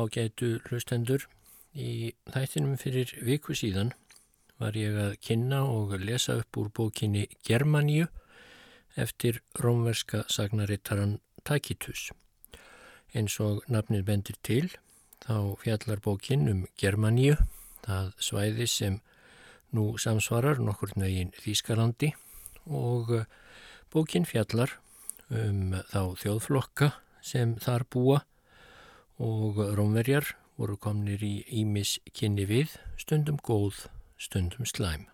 Ágætu 0.00 0.54
hlustendur, 0.64 1.26
í 1.76 2.14
þættinum 2.32 2.78
fyrir 2.80 3.10
viku 3.20 3.52
síðan 3.52 3.90
var 4.60 4.76
ég 4.78 4.96
að 4.96 5.18
kynna 5.20 5.58
og 5.68 5.92
lesa 6.00 6.38
upp 6.40 6.56
úr 6.56 6.70
bókinni 6.72 7.26
Germaníu 7.44 8.06
eftir 8.96 9.42
rómverska 9.60 10.22
sagnarittaran 10.32 11.18
Tacitus. 11.44 12.10
Eins 13.12 13.36
og 13.44 13.60
nafnir 13.68 14.06
bendir 14.06 14.38
til, 14.46 14.70
þá 15.20 15.60
fjallar 15.60 16.00
bókin 16.00 16.48
um 16.48 16.64
Germaníu, 16.80 17.36
það 17.84 18.14
svæði 18.24 18.70
sem 18.72 18.98
nú 19.76 19.98
samsvarar 20.00 20.62
nokkur 20.64 20.96
negin 20.96 21.34
Þýskalandi 21.44 22.14
og 22.72 23.18
bókin 23.92 24.24
fjallar 24.24 24.78
um 25.28 25.76
þá 25.92 26.16
þjóðflokka 26.24 26.92
sem 27.20 27.58
þar 27.60 27.84
búa 27.92 28.24
og 29.20 29.60
rómverjar 29.76 30.32
voru 30.56 30.76
komnir 30.80 31.20
í 31.24 31.42
ímis 31.60 31.98
kynni 32.16 32.46
við, 32.48 32.72
stundum 33.00 33.38
góð, 33.44 33.86
stundum 34.20 34.68
slæm. 34.68 35.06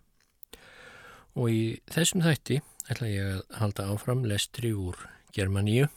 Og 1.34 1.50
í 1.50 1.62
þessum 1.90 2.22
þætti 2.24 2.60
ætla 2.90 3.10
ég 3.10 3.32
að 3.34 3.42
halda 3.60 3.88
áfram 3.92 4.22
lestri 4.30 4.70
úr 4.74 4.98
Germaníu 5.34 5.88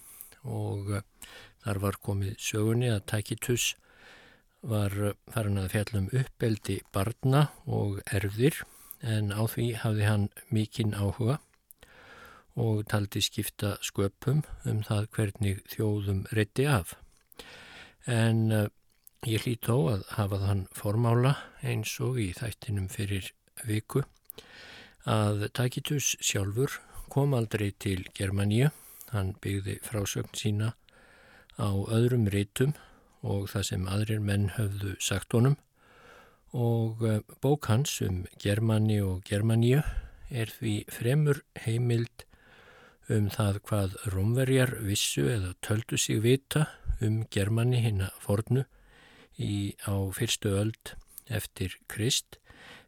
og 0.43 0.89
þar 1.63 1.81
var 1.83 1.99
komið 2.03 2.33
sögunni 2.41 2.89
að 2.91 3.05
Tacitus 3.13 3.73
var 4.61 4.95
farin 5.31 5.61
að 5.61 5.71
fjallum 5.75 6.09
uppeldi 6.21 6.80
barna 6.93 7.45
og 7.65 8.02
erfðir 8.09 8.63
en 8.99 9.31
á 9.31 9.47
því 9.47 9.69
hafði 9.83 10.07
hann 10.09 10.25
mikinn 10.52 10.97
áhuga 10.97 11.37
og 12.59 12.81
taldi 12.92 13.21
skipta 13.23 13.77
sköpum 13.86 14.42
um 14.67 14.81
það 14.83 15.08
hvernig 15.15 15.61
þjóðum 15.71 16.25
reytti 16.36 16.67
af 16.67 16.98
en 18.09 18.45
uh, 18.52 18.67
ég 19.30 19.45
hlýtt 19.45 19.70
þó 19.70 19.75
að 19.93 20.05
hafa 20.17 20.39
þann 20.43 20.64
formála 20.73 21.36
eins 21.61 21.93
og 22.03 22.17
í 22.21 22.31
þættinum 22.37 22.89
fyrir 22.92 23.30
viku 23.67 24.03
að 25.09 25.47
Tacitus 25.55 26.15
sjálfur 26.21 26.80
kom 27.09 27.33
aldrei 27.33 27.71
til 27.71 28.03
Germaníu, 28.14 28.69
hann 29.09 29.33
byggði 29.42 29.80
frásögn 29.86 30.36
sína 30.37 30.73
á 31.58 31.69
öðrum 31.69 32.27
rítum 32.30 32.75
og 33.25 33.49
það 33.52 33.65
sem 33.71 33.87
aðrir 33.89 34.21
menn 34.23 34.52
höfðu 34.55 34.95
sagt 35.02 35.33
honum. 35.33 35.58
Og 36.53 37.02
uh, 37.05 37.19
bók 37.42 37.69
hans 37.69 37.99
um 38.02 38.23
Germani 38.42 38.99
og 39.02 39.23
Germaníu 39.25 39.83
er 40.30 40.49
því 40.49 40.86
fremur 40.89 41.43
heimild 41.65 42.25
um 43.09 43.30
það 43.33 43.59
hvað 43.65 43.98
romverjar 44.14 44.75
vissu 44.86 45.25
eða 45.30 45.55
töldu 45.65 45.98
sig 45.98 46.21
vita 46.21 46.67
um 47.05 47.23
Germani 47.32 47.82
hinn 47.83 48.04
að 48.05 48.17
fornu 48.23 48.65
í, 49.37 49.76
á 49.87 49.95
fyrstu 50.15 50.54
öld 50.60 50.95
eftir 51.30 51.77
Krist, 51.87 52.39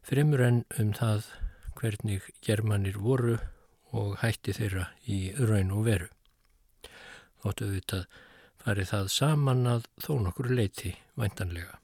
fremur 0.02 0.42
en 0.44 0.64
um 0.78 0.92
það 0.96 1.28
hvernig 1.78 2.26
Germanir 2.44 2.98
voru 3.00 3.38
og 3.92 4.18
hætti 4.22 4.54
þeirra 4.56 4.88
í 5.08 5.32
raun 5.36 5.72
og 5.74 5.86
veru. 5.88 6.08
Þóttu 7.42 7.70
þetta 7.74 8.02
farið 8.62 8.90
það 8.92 9.12
saman 9.16 9.66
að 9.66 9.86
þó 10.02 10.12
nokkur 10.22 10.50
leiti 10.54 10.94
væntanlega. 11.18 11.78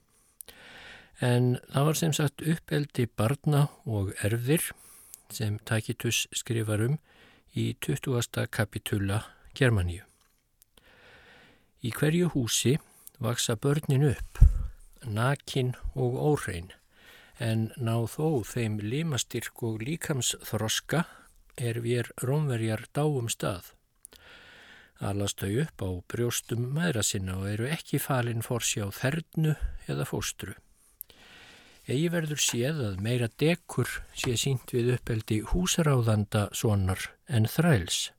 En 1.19 1.57
það 1.73 1.89
var 1.89 1.99
sem 1.99 2.13
sagt 2.15 2.45
uppeldi 2.47 3.09
barna 3.19 3.67
og 3.83 4.13
erfðir 4.23 4.71
sem 5.29 5.59
Tacitus 5.67 6.25
skrifar 6.31 6.85
um 6.85 6.99
í 7.53 7.73
20. 7.83 8.47
kapitula 8.47 9.25
Germaníu. 9.57 10.08
Í 11.79 11.93
hverju 11.95 12.27
húsi 12.33 12.73
vaksa 13.23 13.55
börnin 13.55 14.03
upp, 14.09 14.41
nakin 15.07 15.73
og 15.95 16.17
óhrein, 16.19 16.73
en 17.39 17.69
ná 17.79 17.93
þó 18.03 18.43
þeim 18.43 18.81
limastyrk 18.83 19.63
og 19.63 19.79
líkamsþroska 19.87 21.05
er 21.55 21.79
við 21.85 22.11
rómverjar 22.19 22.83
dáum 22.91 23.31
stað. 23.31 23.71
Alast 24.99 25.39
þau 25.39 25.63
upp 25.63 25.85
á 25.87 25.89
brjóstum 26.11 26.67
maðra 26.75 27.05
sinna 27.07 27.37
og 27.39 27.47
eru 27.53 27.71
ekki 27.71 28.03
falin 28.03 28.43
fórsjá 28.43 28.89
þernu 28.91 29.55
eða 29.87 30.07
fóstru. 30.11 30.57
Egi 31.87 32.11
verður 32.11 32.43
séð 32.43 32.83
að 32.89 33.01
meira 33.07 33.31
dekur 33.39 34.01
sé 34.11 34.35
sínt 34.35 34.75
við 34.75 34.97
uppeldi 34.97 35.39
húsaráðanda 35.53 36.49
sonar 36.51 37.07
en 37.31 37.47
þræls 37.47 38.09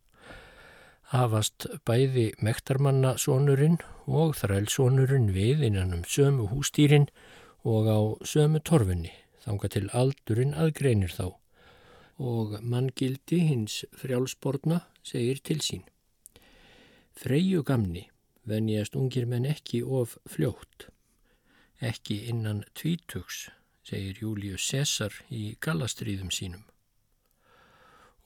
hafast 1.10 1.66
bæði 1.88 2.28
mektarmanna 2.38 3.16
sonurinn 3.18 3.80
og 4.06 4.36
þrælsonurinn 4.38 5.32
við 5.34 5.64
innan 5.66 5.96
um 5.96 6.04
sömu 6.06 6.46
hústýrin 6.52 7.08
og 7.66 7.90
á 7.90 7.98
sömu 8.22 8.62
torfunni, 8.62 9.10
þanga 9.42 9.72
til 9.74 9.88
aldurinn 9.90 10.54
aðgreinir 10.54 11.10
þá 11.10 11.34
og 12.20 12.56
manngildi 12.62 13.40
hins 13.48 13.80
frjálsborna 13.96 14.84
segir 15.02 15.40
til 15.42 15.58
sín. 15.64 15.84
Freyju 17.16 17.64
gamni 17.66 18.06
venjast 18.46 18.94
ungir 18.94 19.26
menn 19.26 19.48
ekki 19.50 19.82
of 19.82 20.14
fljótt, 20.30 20.90
ekki 21.80 22.22
innan 22.30 22.62
tvítugs, 22.78 23.48
segir 23.82 24.22
Július 24.22 24.62
Cæsar 24.70 25.24
í 25.30 25.56
gallastriðum 25.64 26.30
sínum 26.30 26.69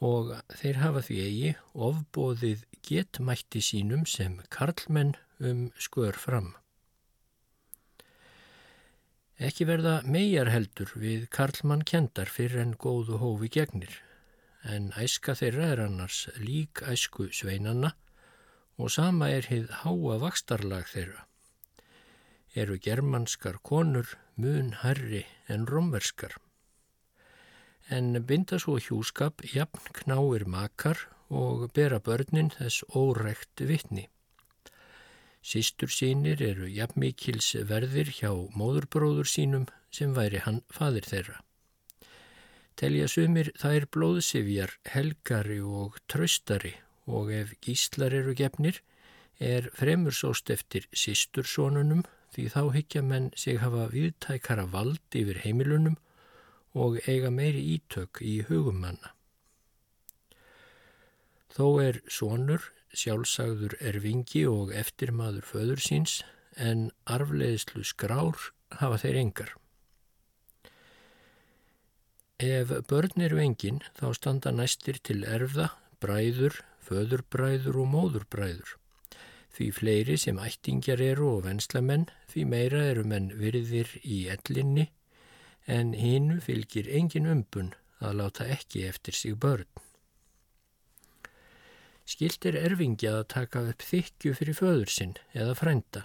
og 0.04 0.34
þeir 0.58 0.80
hafa 0.82 1.02
því 1.06 1.16
eigi 1.24 1.52
ofbóðið 1.86 2.64
getmætti 2.84 3.62
sínum 3.64 4.04
sem 4.08 4.36
karlmenn 4.52 5.14
um 5.40 5.70
skör 5.80 6.18
fram. 6.20 6.52
Ekki 9.34 9.66
verða 9.66 9.96
megar 10.06 10.52
heldur 10.52 10.92
við 10.94 11.26
karlmann 11.34 11.82
kendar 11.88 12.30
fyrir 12.30 12.60
en 12.62 12.76
góðu 12.78 13.18
hófi 13.18 13.50
gegnir, 13.56 13.96
en 14.62 14.92
æska 15.00 15.34
þeirra 15.40 15.72
er 15.72 15.84
annars 15.88 16.28
lík 16.38 16.84
æsku 16.86 17.30
sveinanna 17.34 17.94
og 18.78 18.92
sama 18.94 19.30
er 19.34 19.48
hið 19.50 19.72
háa 19.82 20.20
vakstarlag 20.22 20.86
þeirra. 20.92 21.26
Eru 22.54 22.78
germanskar 22.78 23.58
konur 23.66 24.14
mun 24.38 24.70
herri 24.84 25.24
en 25.50 25.66
romverskar 25.66 26.36
en 27.90 28.16
binda 28.26 28.58
svo 28.58 28.78
hjúskap 28.80 29.44
jafn 29.44 29.92
knáir 29.92 30.46
makar 30.46 30.98
og 31.28 31.70
bera 31.74 32.00
börnin 32.00 32.50
þess 32.54 32.84
órekt 32.96 33.60
vittni. 33.60 34.08
Sistur 35.44 35.92
sínir 35.92 36.40
eru 36.42 36.68
jafn 36.68 37.00
mikils 37.00 37.50
verðir 37.68 38.08
hjá 38.16 38.30
móðurbróður 38.56 39.28
sínum 39.28 39.66
sem 39.92 40.14
væri 40.16 40.40
hann 40.44 40.62
fadir 40.72 41.04
þeirra. 41.04 41.40
Telja 42.74 43.06
sumir 43.06 43.52
þær 43.60 43.86
blóðsifjar 43.92 44.72
helgari 44.90 45.60
og 45.60 46.00
tröstari 46.10 46.72
og 47.06 47.30
ef 47.30 47.52
gíslar 47.62 48.16
eru 48.16 48.34
gefnir 48.34 48.80
er 49.38 49.68
fremur 49.76 50.16
sóst 50.16 50.50
eftir 50.50 50.88
sistursónunum 50.90 52.02
því 52.34 52.48
þá 52.50 52.62
higgja 52.74 53.02
menn 53.02 53.30
sig 53.38 53.60
hafa 53.62 53.86
viðtækara 53.92 54.66
vald 54.72 55.18
yfir 55.20 55.38
heimilunum 55.44 55.98
og 56.74 56.98
eiga 57.08 57.30
meiri 57.30 57.62
ítök 57.76 58.20
í 58.20 58.42
hugum 58.48 58.80
manna. 58.82 59.14
Þó 61.54 61.66
er 61.80 62.00
sonur 62.10 62.72
sjálfsagður 62.94 63.76
erfingi 63.78 64.42
og 64.50 64.72
eftirmaður 64.74 65.46
föður 65.46 65.82
síns 65.82 66.22
en 66.58 66.88
arfleðislu 67.10 67.84
skrár 67.86 68.50
hafa 68.80 68.98
þeir 69.02 69.20
engar. 69.22 69.52
Ef 72.42 72.72
börn 72.90 73.22
eru 73.22 73.38
engin 73.38 73.78
þá 73.94 74.06
standa 74.18 74.50
næstir 74.50 74.98
til 75.06 75.22
erfða, 75.22 75.70
bræður, 76.02 76.58
föðurbræður 76.82 77.78
og 77.84 77.92
móðurbræður. 77.92 78.74
Því 79.54 79.68
fleiri 79.70 80.16
sem 80.18 80.40
ættingjar 80.42 81.00
eru 81.00 81.28
og 81.36 81.44
venslamenn, 81.46 82.08
því 82.26 82.42
meira 82.50 82.82
eru 82.90 83.04
menn 83.06 83.30
virðir 83.38 83.92
í 84.02 84.24
ellinni 84.34 84.88
en 85.66 85.94
hinnu 85.96 86.40
fylgir 86.44 86.88
engin 86.92 87.28
umbun 87.30 87.72
að 88.04 88.18
láta 88.20 88.46
ekki 88.52 88.84
eftir 88.88 89.16
sig 89.16 89.36
börn. 89.40 89.68
Skilt 92.04 92.44
er 92.44 92.58
erfingja 92.60 93.14
að 93.20 93.28
taka 93.32 93.62
upp 93.70 93.84
þykju 93.84 94.34
fyrir 94.36 94.58
föður 94.58 94.90
sinn 94.92 95.14
eða 95.32 95.54
frænda, 95.56 96.02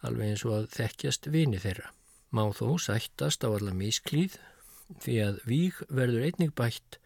alveg 0.00 0.32
eins 0.32 0.44
og 0.48 0.54
að 0.56 0.70
þekkjast 0.78 1.28
vini 1.34 1.60
þeirra. 1.60 1.90
Má 2.32 2.46
þó 2.56 2.78
sættast 2.80 3.44
á 3.44 3.50
alla 3.50 3.74
mísklíð 3.76 4.38
því 5.02 5.16
að 5.26 5.42
víg 5.50 5.82
verður 5.90 6.24
einnig 6.30 6.54
bætt 6.56 6.96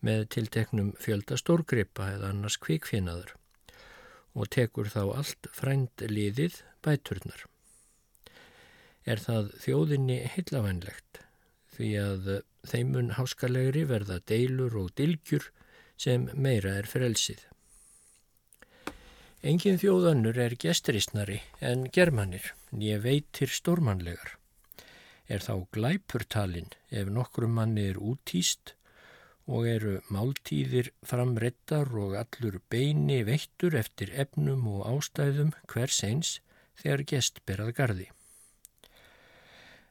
með 0.00 0.24
tilteknum 0.32 0.94
fjölda 1.02 1.36
stórgripa 1.36 2.12
eða 2.14 2.32
annars 2.32 2.56
kvikfinnaður 2.62 3.34
og 4.38 4.50
tekur 4.54 4.88
þá 4.92 5.02
allt 5.18 5.48
frænd 5.52 6.04
liðið 6.06 6.60
bæturnar 6.84 7.44
er 9.08 9.22
það 9.24 9.52
þjóðinni 9.64 10.18
heillavænlegt 10.34 11.22
því 11.78 11.90
að 12.02 12.30
þeimun 12.68 13.14
háskalegri 13.16 13.84
verða 13.88 14.18
deilur 14.28 14.74
og 14.80 14.90
dilgjur 14.98 15.46
sem 15.98 16.26
meira 16.34 16.74
er 16.80 16.88
frelsið. 16.90 17.40
Engin 19.48 19.78
þjóðannur 19.78 20.38
er 20.42 20.56
gestristnari 20.58 21.38
en 21.62 21.86
germanir, 21.94 22.54
nýja 22.74 22.98
veitir 23.04 23.52
stórmanlegar. 23.54 24.34
Er 25.30 25.44
þá 25.44 25.68
glæpurtalinn 25.76 26.74
ef 26.90 27.12
nokkrum 27.14 27.54
manni 27.54 27.86
er 27.92 28.00
útýst 28.02 28.74
og 29.46 29.68
eru 29.70 29.94
máltíðir 30.12 30.90
framrettar 31.06 31.94
og 32.02 32.18
allur 32.20 32.58
beini 32.68 33.22
veittur 33.24 33.78
eftir 33.78 34.12
efnum 34.24 34.66
og 34.74 34.84
ástæðum 34.90 35.54
hvers 35.70 36.02
eins 36.04 36.34
þegar 36.82 37.06
gest 37.14 37.40
berað 37.46 37.74
gardi. 37.78 38.08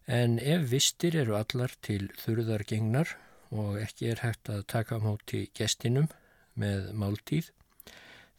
En 0.07 0.38
ef 0.39 0.69
vistir 0.71 1.18
eru 1.19 1.33
allar 1.36 1.74
til 1.83 2.06
þurðargengnar 2.21 3.09
og 3.51 3.75
ekki 3.81 4.07
er 4.13 4.21
hægt 4.24 4.48
að 4.48 4.62
taka 4.71 5.01
móti 5.04 5.50
gestinum 5.51 6.06
með 6.56 6.94
máltíð, 6.95 7.50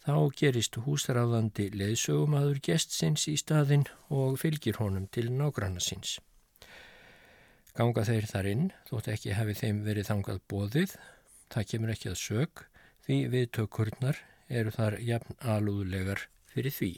þá 0.00 0.32
gerist 0.32 0.78
húsráðandi 0.80 1.66
leðsögumadur 1.76 2.62
gestsins 2.64 3.26
í 3.28 3.34
staðin 3.36 3.84
og 4.08 4.38
fylgir 4.40 4.78
honum 4.80 5.10
til 5.12 5.28
nágranna 5.28 5.82
síns. 5.84 6.16
Ganga 7.76 8.06
þeir 8.08 8.28
þar 8.30 8.48
inn, 8.48 8.70
þótt 8.88 9.10
ekki 9.12 9.34
hefði 9.36 9.56
þeim 9.60 9.82
verið 9.84 10.08
þangað 10.08 10.40
bóðið, 10.48 10.94
það 11.52 11.68
kemur 11.72 11.92
ekki 11.92 12.08
að 12.14 12.22
sög, 12.22 12.62
því 13.04 13.18
viðtökurnar 13.34 14.22
eru 14.48 14.72
þar 14.72 14.96
jafn 15.04 15.36
alúðlegar 15.44 16.24
fyrir 16.48 16.72
því. 16.72 16.90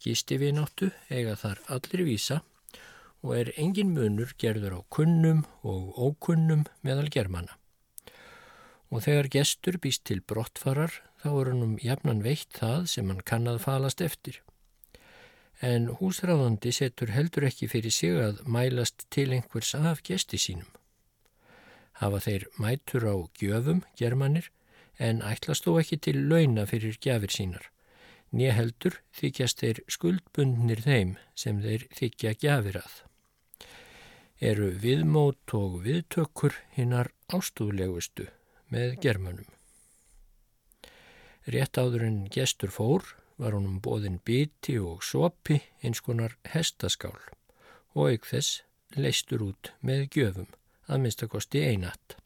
Gisti 0.00 0.40
við 0.40 0.56
náttu 0.56 0.90
eiga 1.12 1.36
þar 1.36 1.60
allir 1.76 2.06
vísa 2.08 2.40
og 3.22 3.34
er 3.38 3.52
engin 3.56 3.94
munur 3.94 4.34
gerður 4.38 4.78
á 4.78 4.80
kunnum 4.90 5.44
og 5.62 5.94
ókunnum 5.96 6.66
meðal 6.82 7.08
germana. 7.10 7.58
Og 8.92 9.06
þegar 9.06 9.30
gestur 9.32 9.78
býst 9.80 10.04
til 10.04 10.20
brottfarar 10.20 11.00
þá 11.22 11.28
er 11.32 11.52
hann 11.52 11.66
um 11.66 11.76
jafnan 11.80 12.24
veitt 12.26 12.50
það 12.58 12.88
sem 12.94 13.08
hann 13.08 13.22
kann 13.24 13.48
að 13.48 13.62
falast 13.64 14.02
eftir 14.04 14.42
en 15.62 15.86
húsráðandi 16.00 16.72
setur 16.74 17.12
heldur 17.14 17.46
ekki 17.46 17.68
fyrir 17.70 17.94
sig 17.94 18.16
að 18.18 18.40
mælast 18.50 19.06
til 19.14 19.30
einhvers 19.30 19.74
af 19.78 20.02
gesti 20.02 20.40
sínum. 20.40 20.66
Hafa 22.02 22.18
þeir 22.24 22.48
mætur 22.58 23.06
á 23.06 23.14
gjöfum, 23.38 23.84
germanir, 23.96 24.50
en 24.98 25.22
ætlast 25.22 25.68
þó 25.68 25.78
ekki 25.78 26.00
til 26.02 26.18
launa 26.26 26.66
fyrir 26.66 26.98
gjafir 26.98 27.30
sínar. 27.30 27.68
Nýja 28.32 28.56
heldur 28.56 28.98
þykjast 29.14 29.62
þeir 29.62 29.82
skuldbundnir 29.86 30.82
þeim 30.82 31.16
sem 31.38 31.62
þeir 31.62 31.86
þykja 31.94 32.34
gjafir 32.42 32.80
að. 32.82 32.94
Eru 34.42 34.72
viðmót 34.74 35.52
og 35.54 35.76
viðtökkur 35.84 36.56
hinnar 36.74 37.12
ástúðlegustu 37.30 38.24
með 38.74 38.96
germanum. 39.04 39.46
Rétt 41.46 41.78
áður 41.78 42.08
en 42.08 42.16
gestur 42.26 42.74
fór 42.74 43.06
var 43.38 43.54
honum 43.54 43.78
bóðin 43.78 44.18
biti 44.26 44.80
og 44.82 45.06
sopi 45.06 45.60
eins 45.86 46.02
konar 46.02 46.34
hestaskál 46.50 47.14
og 47.94 48.10
auk 48.10 48.26
þess 48.26 48.64
leistur 48.98 49.46
út 49.46 49.70
með 49.78 50.08
gjöfum, 50.18 50.50
að 50.90 51.04
minnstakosti 51.06 51.62
einatt. 51.62 52.18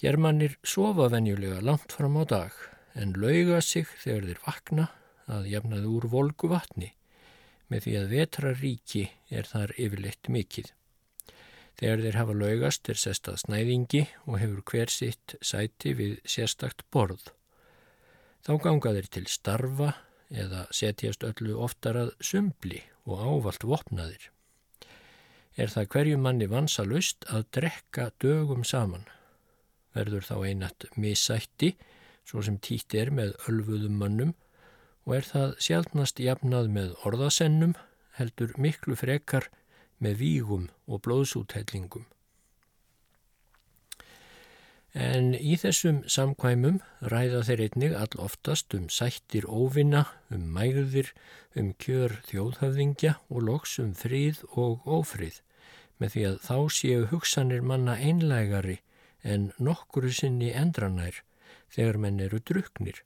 Germannir 0.00 0.56
sofa 0.64 1.10
venjulega 1.12 1.60
langt 1.60 1.92
fram 1.92 2.16
á 2.16 2.24
dag 2.24 2.62
en 2.96 3.12
lauga 3.12 3.60
sig 3.60 3.84
þegar 4.00 4.30
þeir 4.30 4.46
vakna 4.46 4.92
að 5.28 5.50
jafnaði 5.52 5.98
úr 5.98 6.08
volgu 6.16 6.48
vatni 6.48 6.94
með 7.68 7.84
því 7.84 7.94
að 8.00 8.12
vetraríki 8.14 9.04
er 9.30 9.48
þar 9.48 9.74
yfirleitt 9.76 10.30
mikill. 10.32 10.68
Þegar 11.78 12.02
þeir 12.02 12.18
hafa 12.18 12.34
laugast 12.34 12.88
er 12.90 12.98
sestað 12.98 13.42
snæðingi 13.44 14.02
og 14.26 14.40
hefur 14.42 14.62
hver 14.72 14.90
sitt 14.90 15.36
sæti 15.44 15.94
við 15.94 16.16
sérstakt 16.26 16.82
borð. 16.90 17.28
Þá 18.42 18.52
ganga 18.64 18.94
þeir 18.96 19.10
til 19.14 19.26
starfa 19.30 19.92
eða 20.28 20.64
setjast 20.74 21.24
öllu 21.28 21.54
oftar 21.62 21.98
að 22.00 22.10
sumbli 22.24 22.82
og 23.08 23.22
ávalt 23.22 23.64
vopnaðir. 23.64 24.26
Er 25.58 25.70
það 25.72 25.88
hverju 25.94 26.18
manni 26.22 26.48
vansalust 26.50 27.24
að 27.34 27.46
drekka 27.56 28.10
dögum 28.22 28.64
saman. 28.66 29.06
Verður 29.94 30.26
þá 30.26 30.36
einat 30.46 30.86
missætti, 30.94 31.72
svo 32.26 32.42
sem 32.44 32.58
títt 32.62 32.94
er 32.94 33.10
með 33.14 33.34
ölfuðum 33.50 33.96
mönnum, 33.98 34.34
og 35.08 35.14
er 35.16 35.24
það 35.24 35.52
sjálfnast 35.64 36.18
jafnað 36.20 36.66
með 36.68 36.90
orðasennum, 37.08 37.72
heldur 38.18 38.50
miklu 38.60 38.92
frekar 39.00 39.46
með 40.04 40.18
vígum 40.20 40.66
og 40.84 41.00
blóðsúthellingum. 41.06 42.04
En 44.92 45.32
í 45.32 45.56
þessum 45.60 46.02
samkvæmum 46.12 46.82
ræða 47.12 47.40
þeir 47.48 47.64
einnig 47.64 47.96
all 47.96 48.20
oftast 48.20 48.76
um 48.76 48.90
sættir 48.92 49.48
óvinna, 49.48 50.04
um 50.28 50.44
mægðir, 50.52 51.14
um 51.56 51.72
kjör 51.80 52.18
þjóðhafðingja 52.28 53.16
og 53.32 53.48
loks 53.48 53.78
um 53.80 53.94
fríð 53.96 54.44
og 54.60 54.84
ófríð, 54.84 55.40
með 55.96 56.14
því 56.14 56.28
að 56.28 56.38
þá 56.44 56.56
séu 56.76 57.08
hugsanir 57.14 57.64
manna 57.64 57.96
einlægari 57.96 58.80
en 59.24 59.52
nokkuru 59.56 60.12
sinni 60.12 60.52
endranær 60.52 61.22
þegar 61.72 61.96
menn 62.04 62.20
eru 62.20 62.44
druknir 62.44 63.00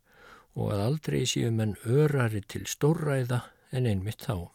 og 0.54 0.72
að 0.74 0.82
aldrei 0.86 1.22
séu 1.28 1.50
menn 1.54 1.76
örari 1.84 2.42
til 2.44 2.66
stórræða 2.68 3.40
en 3.72 3.88
einmitt 3.88 4.26
þá. 4.26 4.50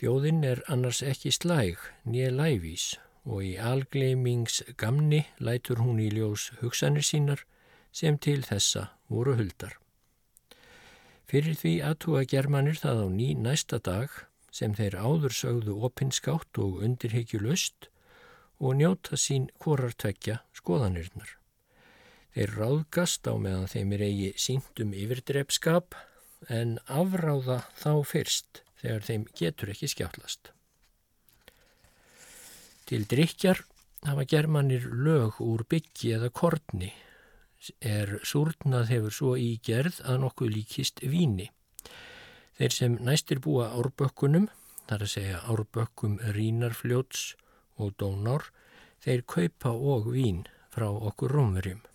Þjóðinn 0.00 0.44
er 0.48 0.62
annars 0.72 1.02
ekki 1.04 1.32
slæg, 1.34 1.80
nýja 2.08 2.30
læfís 2.32 2.94
og 3.24 3.44
í 3.44 3.56
algleimingsgamni 3.60 5.24
lætur 5.44 5.82
hún 5.84 6.00
í 6.00 6.08
ljós 6.14 6.50
hugsanir 6.60 7.04
sínar 7.04 7.44
sem 7.92 8.16
til 8.18 8.40
þessa 8.46 8.86
voru 9.12 9.36
huldar. 9.36 9.74
Fyrir 11.30 11.56
því 11.58 11.74
aðtúa 11.86 12.24
germanir 12.26 12.80
það 12.80 13.04
á 13.04 13.08
ný 13.12 13.28
næsta 13.38 13.78
dag 13.78 14.10
sem 14.50 14.74
þeir 14.74 14.96
áður 14.98 15.36
sögðu 15.36 15.76
opinskátt 15.86 16.58
og 16.58 16.80
undirhyggjulöst 16.86 17.90
og 18.58 18.80
njóta 18.80 19.16
sín 19.20 19.46
hvorartvekja 19.62 20.40
skoðanirnar. 20.56 21.39
Þeir 22.34 22.54
ráðgast 22.56 23.26
á 23.26 23.34
meðan 23.34 23.68
þeim 23.70 23.92
er 23.96 24.06
eigi 24.06 24.30
síndum 24.38 24.94
yfirdrepskap 24.94 25.96
en 26.48 26.78
afráða 26.86 27.64
þá 27.80 27.92
fyrst 28.06 28.62
þegar 28.80 29.06
þeim 29.08 29.26
getur 29.36 29.72
ekki 29.74 29.90
skjáttlast. 29.90 30.52
Til 32.86 33.04
drikjar 33.10 33.64
hafa 34.06 34.24
germanir 34.24 34.86
lög 34.88 35.40
úr 35.44 35.66
byggi 35.68 36.14
eða 36.16 36.30
kortni 36.32 36.92
er 37.84 38.16
súrnað 38.24 38.88
hefur 38.94 39.14
svo 39.14 39.32
í 39.36 39.50
gerð 39.64 40.00
að 40.08 40.22
nokkuð 40.24 40.54
líkist 40.54 41.02
víni. 41.04 41.50
Þeir 42.56 42.76
sem 42.76 42.96
næstir 43.04 43.40
búa 43.44 43.70
árbökkunum, 43.76 44.48
þar 44.88 45.04
að 45.04 45.12
segja 45.14 45.42
árbökkum 45.52 46.18
rínarfljóts 46.36 47.34
og 47.80 47.94
dónár, 48.00 48.48
þeir 49.04 49.24
kaupa 49.28 49.74
og 49.76 50.10
vín 50.14 50.44
frá 50.72 50.88
okkur 50.88 51.36
rómverjum. 51.36 51.89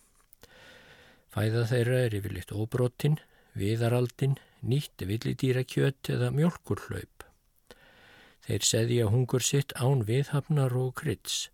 Fæða 1.35 1.65
þeirra 1.67 1.97
er 2.05 2.13
yfirleitt 2.15 2.51
óbrottin, 2.55 3.17
viðaraldin, 3.59 4.37
nýtt 4.63 5.03
villidýrakjött 5.03 6.07
eða 6.13 6.29
mjölkurhlaup. 6.31 7.25
Þeir 8.45 8.63
seðja 8.63 9.09
hungur 9.11 9.43
sitt 9.43 9.73
án 9.75 10.05
viðhafnar 10.07 10.71
og 10.79 10.93
kryds 11.01 11.49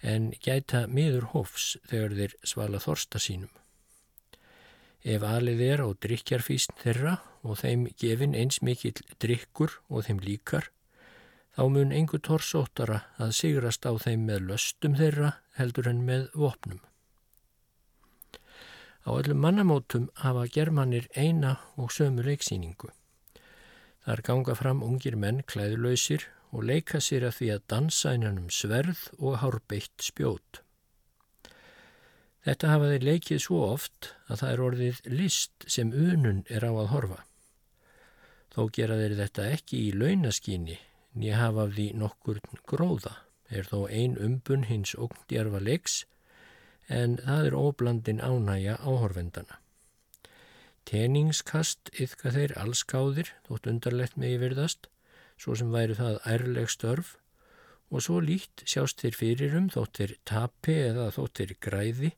en 0.00 0.30
gæta 0.40 0.86
miður 0.88 1.28
hofs 1.34 1.74
þegar 1.90 2.16
þeir 2.16 2.36
svala 2.48 2.80
þorsta 2.80 3.20
sínum. 3.20 3.52
Ef 5.04 5.22
alið 5.22 5.62
er 5.68 5.84
á 5.84 5.88
drikjarfísn 5.92 6.80
þeirra 6.80 7.18
og 7.44 7.60
þeim 7.60 7.86
gefin 8.00 8.34
eins 8.34 8.62
mikill 8.64 9.04
drikkur 9.22 9.76
og 9.92 10.08
þeim 10.08 10.24
líkar, 10.24 10.70
þá 11.52 11.62
mun 11.76 11.92
engu 11.92 12.24
torsóttara 12.24 13.04
að 13.20 13.36
sigrast 13.36 13.84
á 13.84 13.92
þeim 14.00 14.24
með 14.30 14.48
löstum 14.48 14.96
þeirra 14.96 15.36
heldur 15.60 15.92
en 15.92 16.06
með 16.08 16.30
vopnum. 16.32 16.80
Á 19.06 19.10
öllum 19.14 19.38
mannamótum 19.38 20.08
hafa 20.18 20.48
germanir 20.50 21.06
eina 21.14 21.56
og 21.78 21.92
sömu 21.94 22.24
leiksýningu. 22.26 22.90
Þar 24.02 24.22
ganga 24.26 24.54
fram 24.58 24.82
ungir 24.82 25.14
menn 25.14 25.44
klæðlausir 25.46 26.26
og 26.50 26.66
leika 26.66 26.98
sér 26.98 27.28
að 27.28 27.36
því 27.38 27.50
að 27.54 27.66
dansa 27.70 28.14
innan 28.18 28.40
um 28.42 28.50
sverð 28.50 29.04
og 29.18 29.38
hárbeitt 29.42 30.02
spjót. 30.02 30.60
Þetta 32.46 32.72
hafa 32.72 32.90
þeir 32.92 33.06
leikið 33.10 33.40
svo 33.42 33.62
oft 33.68 34.10
að 34.26 34.42
það 34.42 34.50
er 34.52 34.64
orðið 34.66 35.00
list 35.20 35.66
sem 35.70 35.94
unun 35.94 36.44
er 36.50 36.66
á 36.66 36.70
að 36.70 36.90
horfa. 36.94 37.20
Þó 38.54 38.60
gera 38.74 38.98
þeir 38.98 39.16
þetta 39.22 39.48
ekki 39.54 39.80
í 39.86 39.94
launaskíni 39.94 40.78
nýja 41.16 41.40
hafa 41.40 41.66
af 41.66 41.74
því 41.78 41.86
nokkur 41.98 42.42
gróða, 42.68 43.14
er 43.50 43.66
þó 43.70 43.86
ein 43.86 44.18
umbun 44.22 44.66
hins 44.68 44.94
ógndjarfa 44.98 45.62
leiks 45.62 46.04
en 46.88 47.16
það 47.22 47.46
er 47.50 47.56
óblandin 47.58 48.22
ánægja 48.22 48.76
áhorfendana. 48.82 49.60
Teningskast 50.86 51.90
yfka 51.98 52.30
þeir 52.30 52.54
allskáðir, 52.62 53.32
þótt 53.48 53.66
undarlegt 53.72 54.18
megi 54.20 54.38
verðast, 54.38 54.86
svo 55.36 55.56
sem 55.58 55.72
væri 55.74 55.96
það 55.98 56.20
ærleg 56.30 56.70
störf 56.70 57.16
og 57.90 58.02
svo 58.02 58.20
lít 58.22 58.62
sjást 58.66 59.02
þeir 59.02 59.18
fyrir 59.18 59.56
um 59.58 59.68
þótt 59.70 60.00
þeir 60.00 60.14
tapi 60.26 60.76
eða 60.88 61.10
þótt 61.14 61.40
þeir 61.40 61.54
græði 61.66 62.12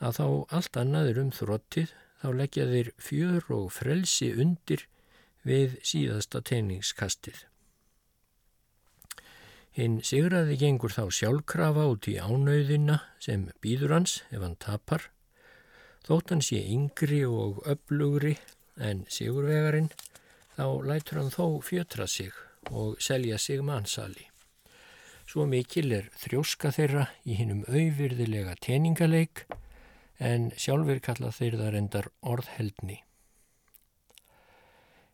að 0.00 0.16
þá 0.18 0.26
allt 0.58 0.80
annað 0.80 1.10
er 1.12 1.20
um 1.24 1.32
þróttið 1.34 1.94
þá 2.22 2.28
leggja 2.40 2.66
þeir 2.70 2.90
fjör 3.00 3.52
og 3.56 3.70
frelsi 3.74 4.30
undir 4.34 4.86
við 5.46 5.78
síðasta 5.86 6.42
tegningskastið. 6.44 7.49
Hinn 9.78 10.00
sigraði 10.02 10.56
gengur 10.58 10.90
þá 10.90 11.04
sjálfkrafa 11.14 11.84
út 11.92 12.08
í 12.10 12.16
ánauðina 12.18 12.96
sem 13.22 13.46
býður 13.62 13.94
hans 14.00 14.16
ef 14.34 14.42
hann 14.42 14.56
tapar. 14.58 15.04
Þótt 16.06 16.32
hann 16.34 16.42
sé 16.42 16.58
yngri 16.74 17.20
og 17.28 17.60
öflugri 17.70 18.34
en 18.82 19.04
sigurvegarinn 19.12 19.92
þá 20.56 20.66
lætur 20.88 21.20
hann 21.20 21.30
þó 21.34 21.60
fjötra 21.62 22.08
sig 22.10 22.34
og 22.70 22.98
selja 22.98 23.38
sig 23.38 23.62
mannsali. 23.62 24.26
Svo 25.30 25.46
mikil 25.46 25.92
er 25.94 26.08
þrjóska 26.18 26.72
þeirra 26.74 27.04
í 27.22 27.36
hinnum 27.38 27.62
auðvirðilega 27.70 28.56
teningaleik 28.64 29.44
en 30.18 30.50
sjálfur 30.58 30.98
kalla 31.04 31.30
þeir 31.30 31.56
það 31.60 31.70
reyndar 31.76 32.10
orðheldni. 32.26 32.98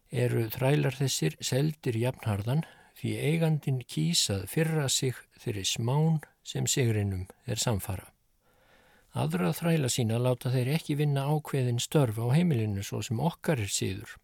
Eru 0.09 0.47
þrælar 0.55 0.97
þessir 0.97 1.37
seldir 1.45 2.01
jafnharðan 2.01 2.65
því 2.97 3.13
eigandin 3.29 3.81
kýsað 3.85 4.47
fyrra 4.49 4.89
sig 4.89 5.17
þeirri 5.43 5.65
smán 5.69 6.21
sem 6.47 6.67
sigrinum 6.71 7.27
er 7.45 7.61
samfara. 7.61 8.09
Aðra 9.17 9.53
þræla 9.57 9.89
sína 9.93 10.19
láta 10.21 10.53
þeir 10.53 10.75
ekki 10.77 10.97
vinna 11.01 11.25
ákveðin 11.29 11.81
störf 11.81 12.19
á 12.21 12.27
heimilinu 12.37 12.85
svo 12.85 13.03
sem 13.05 13.21
okkar 13.21 13.61
er 13.65 13.73
síður. 13.73 14.17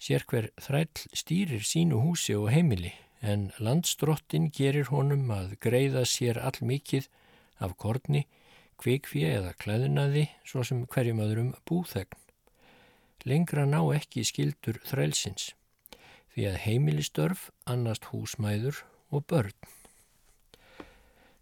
Sér 0.00 0.24
hver 0.30 0.48
þræll 0.60 1.04
stýrir 1.16 1.64
sínu 1.66 2.00
húsi 2.04 2.36
og 2.38 2.48
heimili 2.52 2.94
en 3.20 3.48
landstrottin 3.58 4.48
gerir 4.54 4.88
honum 4.92 5.28
að 5.34 5.56
greiða 5.60 6.04
sér 6.06 6.38
all 6.40 6.60
mikið 6.62 7.08
af 7.58 7.74
korni, 7.76 8.24
kvikfið 8.78 9.28
eða 9.32 9.56
klæðinaði 9.58 10.28
svo 10.46 10.64
sem 10.64 10.84
hverjum 10.86 11.24
öðrum 11.24 11.52
búþegn. 11.68 12.16
Lengra 13.26 13.66
ná 13.66 13.80
ekki 13.96 14.22
skildur 14.24 14.78
þrælsins 14.86 15.52
því 16.38 16.44
að 16.46 16.60
heimilistörf 16.62 17.40
annast 17.66 18.12
húsmæður 18.12 18.84
og 19.10 19.24
börn. 19.26 19.56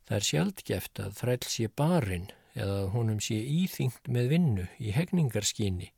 Það 0.08 0.16
er 0.16 0.24
sjaldgeft 0.24 1.00
að 1.04 1.18
þræll 1.18 1.48
sé 1.52 1.66
barinn 1.68 2.30
eða 2.56 2.78
að 2.86 2.88
honum 2.94 3.20
sé 3.20 3.36
íþyngt 3.36 4.08
með 4.08 4.32
vinnu 4.32 4.64
í 4.80 4.94
hegningarskinni 4.96 5.90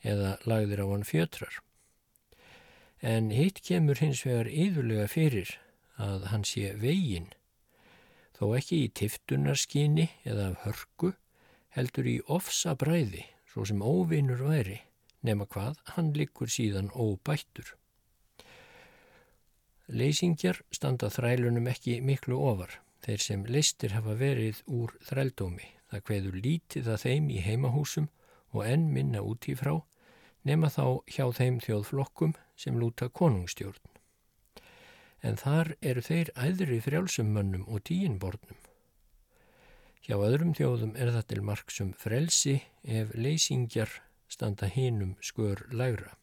eða 0.00 0.32
lagðir 0.48 0.84
á 0.84 0.86
hann 0.88 1.04
fjötrar. 1.04 1.60
En 3.04 3.28
hitt 3.28 3.60
kemur 3.60 4.00
hins 4.00 4.24
vegar 4.24 4.48
yðurlega 4.48 5.10
fyrir 5.12 5.52
að 6.00 6.28
hann 6.32 6.48
sé 6.48 6.72
veginn, 6.80 7.28
þó 8.40 8.56
ekki 8.56 8.86
í 8.86 8.92
tiftunarskinni 8.96 10.08
eða 10.24 10.52
af 10.54 10.62
hörku, 10.64 11.12
heldur 11.76 12.08
í 12.08 12.22
ofsa 12.24 12.72
bræði, 12.72 13.26
svo 13.52 13.68
sem 13.68 13.84
óvinnur 13.84 14.48
væri, 14.48 14.80
nema 15.20 15.44
hvað 15.44 15.82
hann 15.92 16.14
likur 16.16 16.48
síðan 16.48 16.88
óbættur. 16.96 17.76
Leysingjar 19.86 20.58
standa 20.74 21.06
þrælunum 21.14 21.68
ekki 21.70 22.00
miklu 22.02 22.40
ofar, 22.42 22.72
þeir 23.06 23.22
sem 23.22 23.44
listir 23.46 23.92
hafa 23.94 24.16
verið 24.18 24.62
úr 24.66 24.96
þrældómi. 25.06 25.68
Það 25.86 26.02
hveður 26.08 26.38
lítið 26.42 26.88
að 26.90 27.02
þeim 27.04 27.28
í 27.30 27.42
heimahúsum 27.44 28.08
og 28.50 28.64
enn 28.66 28.88
minna 28.90 29.22
út 29.22 29.46
í 29.46 29.54
frá, 29.54 29.76
nema 30.42 30.72
þá 30.74 31.06
hjá 31.06 31.26
þeim 31.38 31.60
þjóðflokkum 31.62 32.34
sem 32.58 32.78
lúta 32.80 33.06
konungstjórn. 33.08 33.78
En 35.22 35.38
þar 35.38 35.76
eru 35.80 36.02
þeir 36.02 36.34
æðri 36.34 36.80
frjálsummönnum 36.82 37.68
og 37.70 37.86
tíinbornum. 37.86 38.58
Hjá 40.02 40.18
öðrum 40.18 40.52
þjóðum 40.54 40.98
er 40.98 41.14
það 41.14 41.30
til 41.30 41.42
marksum 41.46 41.94
frelsi 41.98 42.60
ef 42.82 43.14
leysingjar 43.14 44.00
standa 44.26 44.66
hinum 44.66 45.14
skör 45.22 45.62
lægra. 45.70 46.16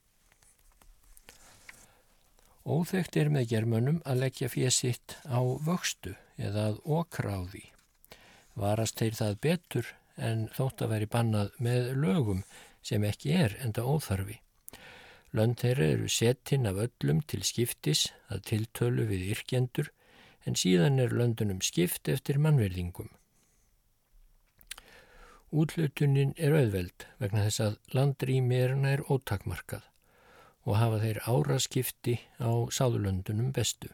Óþekkt 2.64 3.18
er 3.20 3.28
með 3.28 3.50
germönum 3.52 3.98
að 4.08 4.22
leggja 4.22 4.48
fjesitt 4.48 5.18
á 5.28 5.44
vöxtu 5.68 6.14
eða 6.40 6.70
að 6.70 6.78
okra 6.98 7.36
á 7.36 7.42
því. 7.52 7.64
Varast 8.56 9.02
þeir 9.02 9.18
það 9.20 9.40
betur 9.44 9.90
en 10.16 10.46
þótt 10.56 10.86
að 10.86 10.94
veri 10.94 11.10
bannað 11.12 11.52
með 11.60 11.90
lögum 12.00 12.46
sem 12.80 13.04
ekki 13.04 13.36
er 13.36 13.58
enda 13.66 13.84
óþarfi. 13.84 14.40
Lönd 15.36 15.60
þeirra 15.60 15.90
eru 15.98 16.08
settinn 16.08 16.70
af 16.70 16.80
öllum 16.86 17.20
til 17.28 17.44
skiptis 17.44 18.06
að 18.32 18.46
tiltölu 18.54 19.10
við 19.12 19.28
yrkjendur 19.36 19.92
en 20.48 20.56
síðan 20.56 21.04
er 21.04 21.12
löndunum 21.12 21.60
skipt 21.60 22.08
eftir 22.08 22.40
mannverðingum. 22.40 23.10
Útlutunin 25.52 26.32
er 26.38 26.56
auðveld 26.56 27.10
vegna 27.20 27.44
þess 27.50 27.66
að 27.68 27.82
landrými 27.98 28.62
er 28.64 28.78
nær 28.80 29.04
ótakmarkað 29.12 29.90
og 30.64 30.80
hafa 30.80 31.02
þeir 31.04 31.20
áraskipti 31.28 32.16
á 32.40 32.52
sáðulöndunum 32.72 33.52
bestu. 33.56 33.90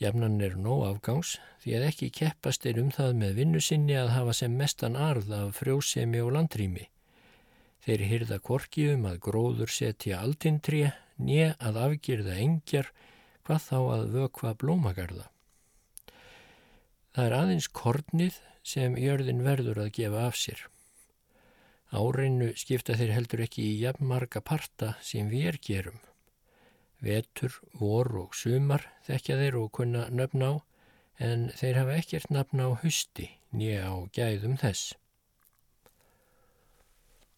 Jafnan 0.00 0.40
er 0.42 0.56
nóg 0.58 0.82
afgangs 0.88 1.36
því 1.62 1.76
að 1.78 1.86
ekki 1.88 2.08
keppast 2.18 2.66
er 2.66 2.80
um 2.82 2.90
það 2.92 3.12
með 3.20 3.36
vinnu 3.38 3.60
sinni 3.62 3.94
að 3.96 4.10
hafa 4.16 4.34
sem 4.40 4.56
mestan 4.58 4.98
arð 4.98 5.30
af 5.32 5.60
frjósemi 5.60 6.20
og 6.20 6.34
landrými. 6.34 6.88
Þeir 7.84 8.04
hyrða 8.10 8.40
korki 8.42 8.88
um 8.94 9.06
að 9.06 9.20
gróður 9.28 9.70
setja 9.70 10.20
aldintri, 10.24 10.88
nýja 11.20 11.54
að 11.60 11.80
afgjörða 11.84 12.36
engjar, 12.42 12.90
hvað 13.44 13.64
þá 13.68 13.78
að 13.78 14.04
vökva 14.16 14.54
blómagarða. 14.60 15.26
Það 17.14 17.26
er 17.28 17.36
aðeins 17.38 17.68
kornið 17.70 18.38
sem 18.66 18.96
jörðin 18.98 19.44
verður 19.46 19.84
að 19.84 19.92
gefa 20.00 20.24
af 20.26 20.40
sér. 20.40 20.64
Áreinu 21.94 22.50
skipta 22.58 22.96
þeir 22.98 23.12
heldur 23.14 23.44
ekki 23.44 23.62
í 23.68 23.78
jafnmarga 23.84 24.42
parta 24.42 24.94
sem 25.04 25.28
við 25.30 25.48
er 25.52 25.58
gerum. 25.62 26.00
Vetur, 27.04 27.54
vor 27.78 28.10
og 28.18 28.34
sumar 28.34 28.88
þekkja 29.06 29.36
þeir 29.38 29.58
og 29.60 29.70
kunna 29.78 30.08
nöfn 30.10 30.42
á 30.42 30.52
en 31.22 31.48
þeir 31.54 31.78
hafa 31.82 31.98
ekkert 32.00 32.34
nafn 32.34 32.64
á 32.66 32.68
husti 32.82 33.28
nýja 33.54 33.86
á 33.86 33.94
gæðum 34.16 34.56
þess. 34.58 34.96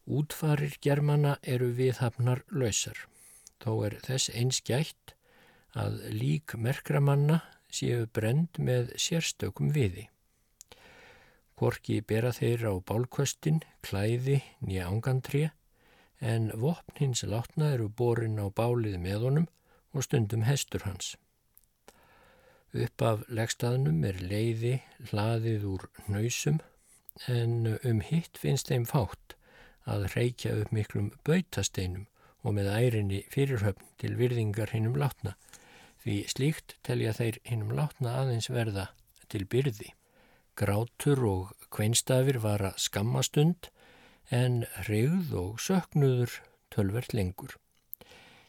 Útfarir 0.07 0.77
germana 0.81 1.35
eru 1.43 1.69
viðhafnar 1.77 2.41
lausar. 2.49 2.97
Þó 3.61 3.71
er 3.85 3.97
þess 4.07 4.31
eins 4.33 4.61
gætt 4.65 5.13
að 5.77 5.99
lík 6.15 6.55
merkramanna 6.57 7.41
séu 7.69 8.07
brend 8.07 8.57
með 8.57 8.93
sérstökum 8.97 9.73
viði. 9.75 10.07
Korki 11.57 12.01
bera 12.05 12.29
þeir 12.37 12.67
á 12.69 12.73
bálkvöstin, 12.85 13.63
klæði, 13.81 14.43
nýja 14.61 14.89
ángantrið, 14.91 15.47
en 16.21 16.51
vopn 16.53 16.99
hins 16.99 17.23
látna 17.25 17.71
eru 17.73 17.87
borin 17.89 18.37
á 18.37 18.45
bálið 18.49 18.99
með 19.01 19.25
honum 19.25 19.47
og 19.93 20.05
stundum 20.05 20.45
hestur 20.45 20.85
hans. 20.85 21.15
Upp 22.77 23.01
af 23.01 23.25
leggstaðnum 23.33 24.03
er 24.05 24.21
leiði 24.21 24.75
hlaðið 25.09 25.65
úr 25.71 25.87
nöysum, 26.05 26.61
en 27.25 27.77
um 27.81 28.01
hitt 28.05 28.37
finnst 28.37 28.69
þeim 28.69 28.85
fátt 28.85 29.33
að 29.89 30.09
reykja 30.13 30.53
upp 30.61 30.73
miklum 30.75 31.09
bautasteinum 31.25 32.05
og 32.45 32.53
með 32.57 32.69
ærinni 32.75 33.23
fyrirhöfn 33.33 33.93
til 33.97 34.13
virðingar 34.19 34.75
hinnum 34.75 34.97
látna, 34.99 35.33
því 36.03 36.19
slíkt 36.29 36.77
telja 36.85 37.15
þeir 37.17 37.39
hinnum 37.47 37.73
látna 37.79 38.19
aðeins 38.21 38.51
verða 38.53 38.91
til 39.31 39.47
byrði. 39.49 39.95
Grátur 40.57 41.19
og 41.29 41.51
kveinstafir 41.69 42.39
var 42.41 42.63
að 42.71 42.79
skammastund 42.81 43.69
en 44.33 44.63
hrigð 44.87 45.35
og 45.37 45.61
söknuður 45.61 46.39
tölvert 46.73 47.13
lengur. 47.13 47.53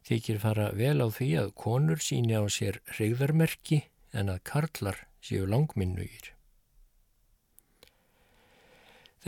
Þykir 0.09 0.41
fara 0.41 0.71
vel 0.73 1.03
á 1.05 1.09
því 1.13 1.29
að 1.43 1.55
konur 1.61 2.01
síni 2.01 2.33
á 2.33 2.49
sér 2.49 2.81
hrigðarmerki 2.95 3.83
en 4.17 4.33
að 4.33 4.43
karlar 4.49 5.05
séu 5.21 5.45
langminnugir. 5.45 6.33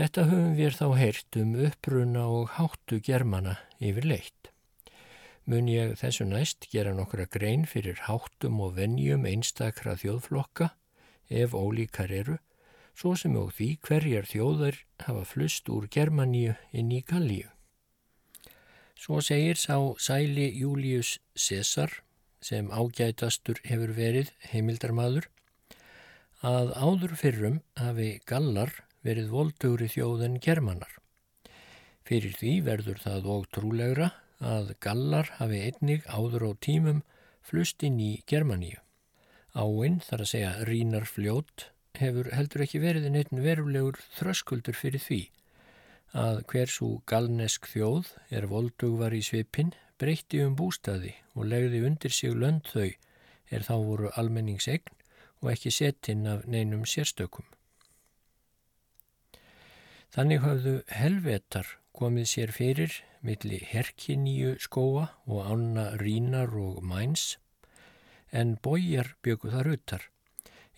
Þetta 0.01 0.25
höfum 0.31 0.53
við 0.57 0.77
þá 0.79 0.87
heyrt 0.97 1.37
um 1.37 1.57
uppruna 1.67 2.27
og 2.33 2.53
háttu 2.57 3.01
germana 3.05 3.59
yfir 3.77 4.07
leitt. 4.09 4.53
Mun 5.45 5.69
ég 5.69 5.99
þessu 6.01 6.25
næst 6.31 6.71
gera 6.73 6.95
nokkra 6.97 7.27
grein 7.29 7.67
fyrir 7.69 8.01
háttum 8.07 8.63
og 8.65 8.79
vennjum 8.79 9.27
einstakra 9.29 9.99
þjóðflokka 10.01 10.71
ef 11.29 11.53
ólíkar 11.53 12.15
eru 12.15 12.39
svo 12.99 13.15
sem 13.17 13.37
og 13.39 13.55
því 13.57 13.71
hverjar 13.87 14.29
þjóðar 14.29 14.79
hafa 15.07 15.25
flust 15.29 15.69
úr 15.73 15.89
Germaníu 15.91 16.55
inn 16.73 16.93
í 16.93 17.01
Gallíu. 17.07 17.49
Svo 19.01 19.23
segir 19.25 19.57
sá 19.57 19.77
sæli 19.97 20.51
Július 20.61 21.19
Cæsar, 21.35 22.03
sem 22.41 22.69
ágætastur 22.69 23.61
hefur 23.65 23.95
verið 23.97 24.33
heimildarmadur, 24.53 25.29
að 26.45 26.73
áður 26.77 27.17
fyrrum 27.21 27.61
hafi 27.77 28.11
gallar 28.29 28.73
verið 29.05 29.31
voldugri 29.33 29.89
þjóð 29.89 30.27
en 30.27 30.39
germanar. 30.45 30.93
Fyrir 32.05 32.37
því 32.37 32.53
verður 32.67 33.01
það 33.01 33.31
og 33.35 33.49
trúlegra 33.55 34.11
að 34.41 34.75
gallar 34.85 35.29
hafi 35.39 35.61
einnig 35.69 36.07
áður 36.09 36.49
á 36.49 36.51
tímum 36.65 37.03
flust 37.45 37.85
inn 37.87 38.01
í 38.01 38.13
Germaníu. 38.29 38.81
Áinn 39.55 40.01
þar 40.05 40.25
að 40.25 40.31
segja 40.33 40.53
rínar 40.69 41.07
fljót 41.09 41.71
hefur 41.99 42.31
heldur 42.35 42.65
ekki 42.65 42.81
verið 42.83 43.11
neitt 43.11 43.35
verulegur 43.35 43.99
þröskuldur 44.17 44.77
fyrir 44.79 45.03
því 45.03 45.21
að 46.17 46.43
hversu 46.51 46.89
galnesk 47.07 47.69
þjóð 47.71 48.11
er 48.35 48.49
voldugvar 48.51 49.15
í 49.15 49.23
svipin 49.23 49.75
breytti 50.01 50.41
um 50.43 50.57
bústaði 50.59 51.13
og 51.35 51.47
legði 51.51 51.85
undir 51.87 52.15
sig 52.15 52.35
lönd 52.35 52.67
þau 52.73 52.89
er 53.51 53.67
þá 53.67 53.75
voru 53.85 54.11
almenningsegn 54.19 54.97
og 55.41 55.53
ekki 55.53 55.73
setinn 55.73 56.27
af 56.29 56.47
neinum 56.47 56.87
sérstökum. 56.89 57.47
Þannig 60.11 60.43
hafðu 60.43 60.75
helvetar 60.91 61.69
komið 61.97 62.27
sér 62.33 62.53
fyrir 62.55 62.97
milli 63.23 63.61
herkiníu 63.71 64.57
skóa 64.59 65.07
og 65.27 65.47
ána 65.47 65.91
rínar 66.01 66.51
og 66.59 66.83
mæns 66.83 67.37
en 68.33 68.57
bójar 68.63 69.15
bjöku 69.23 69.51
þar 69.53 69.75
utar. 69.77 70.03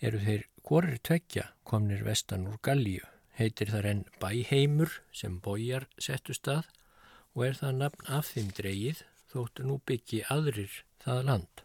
Eru 0.03 0.21
þeir 0.21 0.49
hvorir 0.67 0.99
tveggja 1.03 1.49
komnir 1.69 2.05
vestan 2.07 2.47
úr 2.51 2.61
Gallíu, 2.63 3.05
heitir 3.39 3.73
þar 3.73 3.89
enn 3.91 4.05
bæheimur 4.23 5.01
sem 5.13 5.41
bójar 5.43 5.89
settu 5.99 6.37
stað 6.37 6.69
og 7.35 7.47
er 7.49 7.59
það 7.59 7.79
nafn 7.81 8.09
af 8.19 8.31
þeim 8.33 8.53
dreyið 8.57 9.03
þóttu 9.33 9.67
nú 9.67 9.79
byggi 9.89 10.23
aðrir 10.33 10.83
það 11.03 11.23
land. 11.29 11.63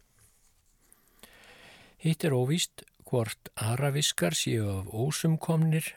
Hitt 1.98 2.24
er 2.24 2.36
óvíst 2.38 2.86
hvort 3.08 3.50
araviskar 3.56 4.36
séu 4.38 4.68
af 4.72 4.92
ósumkomnir 4.92 5.94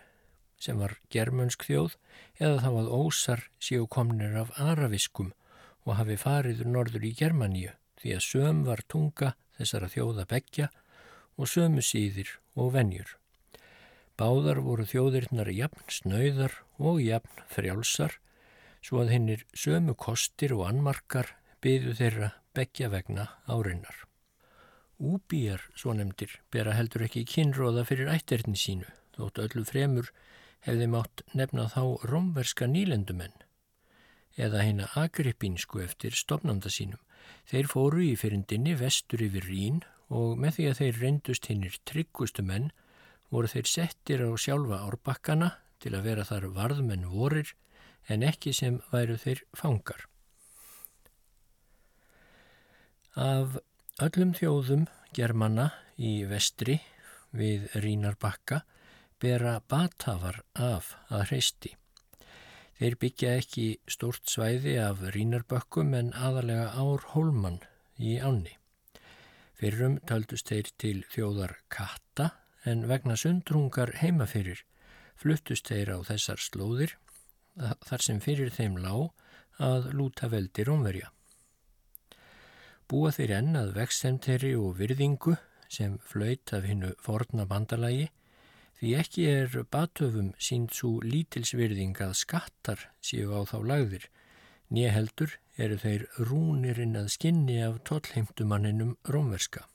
sem 0.60 0.78
var 0.80 0.96
germönsk 1.12 1.64
þjóð 1.66 1.96
eða 2.40 2.62
þá 2.64 2.70
að 2.70 2.92
ósar 2.96 3.44
séu 3.62 3.86
komnir 3.90 4.36
af 4.40 4.52
araviskum 4.60 5.32
og 5.86 5.96
hafi 5.98 6.16
fariður 6.20 6.68
norður 6.74 7.06
í 7.08 7.14
Germaníu 7.16 7.72
því 8.00 8.14
að 8.16 8.26
söm 8.26 8.62
var 8.66 8.82
tunga 8.88 9.34
þessara 9.58 9.90
þjóða 9.92 10.26
begja 10.28 10.68
og 11.40 11.48
sömu 11.48 11.82
síðir 11.84 12.36
og 12.54 12.74
venjur. 12.76 13.16
Báðar 14.20 14.60
voru 14.60 14.84
þjóðirnar 14.84 15.48
jafn 15.56 15.86
snöyðar 15.88 16.58
og 16.76 17.00
jafn 17.00 17.40
frjálsar 17.48 18.18
svo 18.84 19.00
að 19.00 19.14
hinnir 19.14 19.44
sömu 19.56 19.96
kostir 19.96 20.52
og 20.56 20.66
anmarkar 20.68 21.32
byðu 21.64 21.96
þeirra 21.96 22.30
begja 22.56 22.90
vegna 22.92 23.26
árinnar. 23.48 24.06
Úbíjar, 25.00 25.62
svo 25.72 25.94
nefndir, 25.96 26.34
bera 26.52 26.74
heldur 26.76 27.06
ekki 27.06 27.24
kynróða 27.24 27.86
fyrir 27.88 28.10
ætterni 28.12 28.58
sínu, 28.60 28.88
þótt 29.16 29.40
öllu 29.46 29.64
fremur 29.64 30.10
hefði 30.66 30.88
mátt 30.92 31.22
nefna 31.32 31.70
þá 31.72 32.04
romverska 32.10 32.68
nýlendumenn 32.68 33.46
eða 34.40 34.60
hérna 34.64 34.88
agripínsku 34.96 35.80
eftir 35.84 36.14
stopnanda 36.16 36.70
sínum. 36.72 37.00
Þeir 37.48 37.68
fóru 37.68 38.04
í 38.04 38.12
fyrindinni 38.16 38.76
vestur 38.78 39.24
yfir 39.24 39.48
Rín 39.48 39.80
og 40.10 40.38
með 40.42 40.56
því 40.56 40.68
að 40.68 40.78
þeir 40.80 41.00
reyndust 41.04 41.48
hinnir 41.50 41.80
tryggustu 41.88 42.44
menn 42.46 42.70
voru 43.30 43.50
þeir 43.50 43.70
settir 43.70 44.24
á 44.26 44.30
sjálfa 44.34 44.82
árbakkana 44.86 45.54
til 45.80 45.94
að 45.94 46.06
vera 46.10 46.26
þar 46.26 46.48
varðmenn 46.56 47.08
vorir 47.10 47.54
en 48.10 48.26
ekki 48.26 48.52
sem 48.56 48.80
væru 48.90 49.16
þeir 49.22 49.44
fangar. 49.56 50.06
Af 53.14 53.58
öllum 54.02 54.34
þjóðum 54.34 54.86
germanna 55.14 55.70
í 55.98 56.20
vestri 56.30 56.78
við 57.36 57.68
Rínarbakka 57.78 58.62
bera 59.20 59.58
batafar 59.68 60.40
af 60.54 60.94
að 61.10 61.26
hreisti. 61.30 61.74
Þeir 62.80 62.96
byggja 63.02 63.34
ekki 63.36 63.66
stórt 63.92 64.30
svæði 64.32 64.78
af 64.80 65.02
rínarbökkum 65.14 65.92
en 65.98 66.14
aðalega 66.16 66.70
ár 66.80 67.04
hólmann 67.12 67.60
í 67.98 68.16
ánni. 68.16 68.59
Fyrrum 69.60 69.98
taldust 70.08 70.48
þeir 70.48 70.70
til 70.80 70.98
þjóðar 71.12 71.56
katta 71.68 72.30
en 72.64 72.86
vegna 72.88 73.16
sundrungar 73.20 73.92
heimafyrir 74.00 74.62
fluttust 75.20 75.68
þeir 75.68 75.92
á 75.94 75.98
þessar 76.08 76.40
slóðir 76.40 76.94
þar 77.84 78.04
sem 78.06 78.22
fyrir 78.24 78.52
þeim 78.56 78.78
lág 78.80 79.10
að 79.60 79.90
lúta 79.92 80.30
veldi 80.32 80.64
rómverja. 80.64 81.10
Búa 82.88 83.12
þeir 83.12 83.36
enn 83.36 83.58
að 83.60 83.74
vextemteri 83.76 84.54
og 84.56 84.78
virðingu 84.80 85.36
sem 85.70 86.00
flöyt 86.08 86.54
af 86.56 86.64
hinnu 86.66 86.94
forna 87.04 87.44
bandalagi 87.46 88.08
Því 88.80 88.90
ekki 88.96 89.24
er 89.28 89.54
batöfum 89.68 90.30
sínt 90.40 90.72
svo 90.72 91.02
lítilsvirðing 91.04 91.98
að 92.00 92.14
skattar 92.16 92.86
séu 93.04 93.34
á 93.36 93.44
þá 93.44 93.58
lagðir. 93.68 94.06
Nýjaheldur 94.70 95.34
eru 95.60 95.76
þeir 95.82 96.06
rúnirinn 96.30 96.98
að 97.00 97.10
skinni 97.16 97.58
af 97.64 97.80
tollheimtumanninum 97.88 98.96
rómverska. 99.10 99.66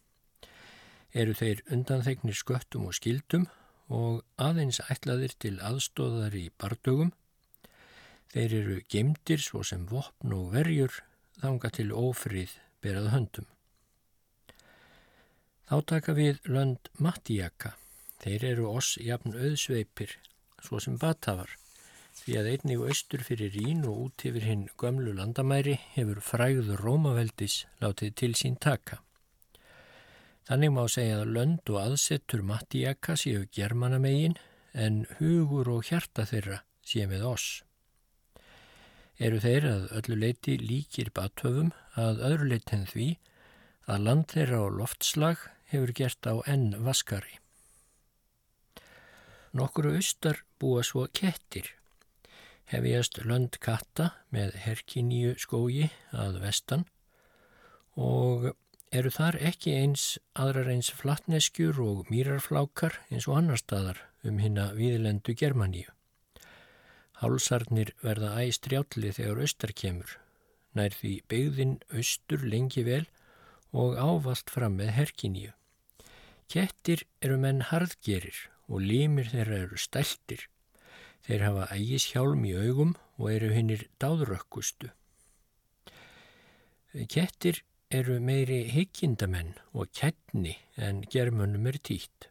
Eru 1.13 1.35
þeir 1.35 1.63
undanþegnir 1.71 2.37
sköttum 2.39 2.87
og 2.89 2.97
skildum 2.97 3.47
og 3.91 4.23
aðeins 4.41 4.81
ætlaðir 4.89 5.35
til 5.39 5.55
aðstóðar 5.59 6.35
í 6.39 6.49
bardögum. 6.59 7.13
Þeir 8.33 8.59
eru 8.59 8.81
gemdir 8.91 9.43
svo 9.43 9.63
sem 9.63 9.85
vopn 9.87 10.33
og 10.35 10.51
verjur 10.55 11.01
þanga 11.39 11.71
til 11.77 11.91
ofrið 11.95 12.57
berað 12.83 13.11
höndum. 13.13 13.49
Þá 15.65 15.77
taka 15.93 16.13
við 16.17 16.43
lönd 16.45 16.91
Mattíaka 17.01 17.75
Þeir 18.25 18.43
eru 18.49 18.69
oss 18.71 18.95
jafn 18.97 19.35
auðsveipir, 19.37 20.15
svo 20.65 20.79
sem 20.81 20.95
batafar, 20.97 21.51
því 22.15 22.37
að 22.39 22.49
einnig 22.51 22.83
austur 22.87 23.23
fyrir 23.27 23.51
Rín 23.55 23.83
og 23.89 24.05
út 24.05 24.25
yfir 24.29 24.45
hinn 24.47 24.67
gömlu 24.79 25.13
landamæri 25.17 25.75
hefur 25.95 26.21
fræður 26.23 26.81
Rómaveldis 26.81 27.65
látið 27.83 28.15
til 28.21 28.31
sín 28.39 28.55
taka. 28.61 29.01
Þannig 30.45 30.73
má 30.75 30.83
segja 30.91 31.21
að 31.21 31.31
lönd 31.35 31.71
og 31.73 31.79
aðsettur 31.81 32.43
Mattíaka 32.45 33.15
séu 33.17 33.45
germanamegin 33.57 34.37
en 34.73 35.05
hugur 35.19 35.71
og 35.73 35.87
hjarta 35.89 36.25
þeirra 36.29 36.59
séu 36.85 37.07
með 37.09 37.23
oss. 37.31 37.47
Eru 39.17 39.39
þeir 39.39 39.65
að 39.69 39.87
öllu 39.99 40.19
leiti 40.21 40.57
líkir 40.59 41.09
batöfum 41.15 41.71
að 41.95 42.21
öðru 42.29 42.49
leitin 42.51 42.85
því 42.89 43.07
að 43.87 44.05
land 44.07 44.27
þeirra 44.33 44.59
á 44.61 44.67
loftslag 44.79 45.47
hefur 45.71 45.93
gert 45.95 46.29
á 46.29 46.35
enn 46.51 46.75
vaskari. 46.85 47.39
Nokkru 49.55 49.95
austar 49.95 50.41
búa 50.59 50.83
svo 50.83 51.07
kettir. 51.15 51.71
Hefjast 52.65 53.19
lönd 53.21 53.59
katta 53.61 54.11
með 54.33 54.55
herkiníu 54.65 55.35
skógi 55.37 55.91
að 56.11 56.39
vestan 56.41 56.85
og 57.95 58.51
eru 58.95 59.11
þar 59.13 59.37
ekki 59.51 59.75
eins 59.77 60.05
aðrar 60.33 60.71
eins 60.73 60.89
flatneskjur 60.93 61.81
og 61.83 62.09
mýrarflákar 62.09 62.97
eins 63.11 63.27
og 63.29 63.37
annar 63.39 63.61
staðar 63.61 64.01
um 64.25 64.39
hinna 64.41 64.71
viðlendu 64.77 65.35
Germaníu. 65.37 65.91
Hálsarnir 67.21 67.93
verða 68.03 68.33
æst 68.43 68.67
rjálli 68.71 69.13
þegar 69.15 69.43
austar 69.45 69.71
kemur, 69.77 70.17
nær 70.75 70.95
því 70.97 71.13
byggðin 71.31 71.77
austur 71.93 72.43
lengi 72.43 72.83
vel 72.87 73.05
og 73.75 73.95
ávalt 73.99 74.51
fram 74.51 74.75
með 74.81 74.91
herkiníu. 74.97 75.53
Kettir 76.51 77.05
eru 77.21 77.37
menn 77.41 77.63
harðgerir 77.69 78.37
og 78.67 78.83
límir 78.83 79.31
þeirra 79.31 79.61
eru 79.65 79.79
stæltir. 79.79 80.47
Þeir 81.25 81.41
hafa 81.47 81.65
ægishjálm 81.73 82.43
í 82.45 82.53
augum 82.53 82.93
og 83.17 83.31
eru 83.31 83.49
hinnir 83.55 83.87
dáðrökkustu. 84.01 84.91
Kettir 87.11 87.63
eru 87.91 88.19
meiri 88.21 88.61
higgjindamenn 88.71 89.55
og 89.73 89.89
kettni 89.97 90.53
en 90.77 91.01
germönnum 91.11 91.65
er 91.71 91.79
títt. 91.81 92.29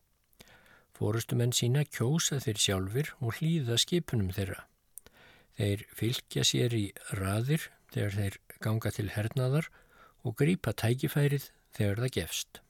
Fórustumenn 0.94 1.54
sína 1.56 1.82
kjósa 1.84 2.38
þeir 2.44 2.60
sjálfur 2.64 3.10
og 3.18 3.40
hlýða 3.40 3.80
skipunum 3.82 4.30
þeirra. 4.36 4.62
Þeir 5.58 5.82
fylgja 5.94 6.44
sér 6.46 6.74
í 6.78 6.84
raðir 7.18 7.66
þegar 7.94 8.14
þeir 8.18 8.38
ganga 8.62 8.92
til 8.94 9.08
hernaðar 9.14 9.70
og 10.22 10.36
grýpa 10.38 10.74
tækifærið 10.74 11.50
þegar 11.74 12.04
það 12.04 12.14
gefst. 12.18 12.60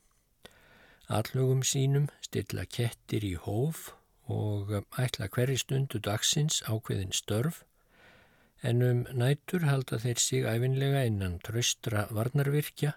Allugum 1.13 1.61
sínum 1.69 2.09
stilla 2.25 2.65
kettir 2.65 3.25
í 3.29 3.35
hóf 3.37 3.93
og 4.31 4.73
ætla 4.99 5.29
hverju 5.29 5.61
stundu 5.61 5.99
dagsins 5.99 6.63
ákveðin 6.65 7.13
störf 7.13 7.63
en 8.65 8.83
um 8.83 9.01
nætur 9.13 9.67
halda 9.69 9.99
þeir 10.01 10.21
sig 10.21 10.47
æfinlega 10.49 11.05
innan 11.05 11.41
tröstra 11.45 12.07
varnarvirkja 12.11 12.95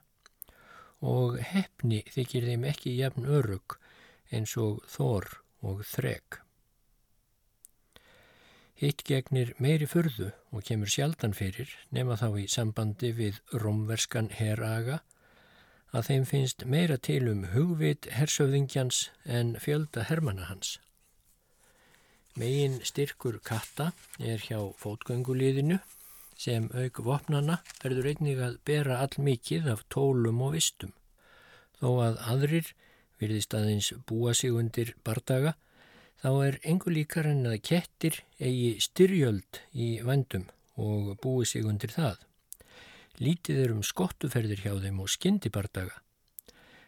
og 1.02 1.38
hefni 1.52 2.04
þykir 2.14 2.48
þeim 2.48 2.64
ekki 2.72 2.96
jafn 2.98 3.28
örug 3.28 3.78
eins 4.32 4.56
og 4.58 4.80
þor 4.88 5.28
og 5.62 5.84
þreg. 5.86 6.40
Hitt 8.78 9.04
gegnir 9.04 9.54
meiri 9.60 9.88
fyrðu 9.90 10.32
og 10.54 10.64
kemur 10.64 10.90
sjaldan 10.94 11.34
fyrir 11.34 11.72
nema 11.92 12.16
þá 12.16 12.28
í 12.40 12.48
sambandi 12.48 13.12
við 13.18 13.40
romverskan 13.52 14.30
heraga 14.38 15.02
að 15.92 16.10
þeim 16.10 16.26
finnst 16.30 16.66
meira 16.66 16.98
til 16.98 17.24
um 17.32 17.48
hugvit 17.56 18.08
hersöfðingjans 18.14 19.08
en 19.26 19.56
fjölda 19.60 20.06
hermana 20.08 20.46
hans. 20.52 20.78
Megin 22.38 22.76
styrkur 22.86 23.40
katta 23.42 23.88
er 24.22 24.38
hjá 24.38 24.60
fótgönguliðinu 24.78 25.80
sem 26.38 26.68
auk 26.70 27.00
vopnana 27.02 27.56
verður 27.82 28.12
einnig 28.12 28.42
að 28.46 28.60
bera 28.70 29.00
all 29.02 29.24
mikið 29.26 29.72
af 29.74 29.82
tólum 29.90 30.44
og 30.46 30.54
vistum. 30.54 30.92
Þó 31.82 31.90
að 32.06 32.22
aðrir 32.30 32.70
virðist 33.18 33.58
aðeins 33.58 33.90
búa 34.06 34.36
sig 34.38 34.54
undir 34.54 34.94
bardaga, 35.02 35.56
þá 36.22 36.30
er 36.46 36.62
engu 36.62 36.94
líkar 36.94 37.32
en 37.32 37.42
að 37.50 37.58
kettir 37.72 38.22
eigi 38.38 38.76
styrjöld 38.86 39.64
í 39.74 39.96
vendum 40.06 40.46
og 40.78 41.16
búi 41.24 41.46
sig 41.50 41.66
undir 41.66 41.96
það. 41.98 42.22
Lítið 43.18 43.64
er 43.64 43.74
um 43.74 43.82
skottuferðir 43.82 44.62
hjá 44.62 44.76
þeim 44.78 45.02
og 45.02 45.10
skindibardaga 45.10 46.04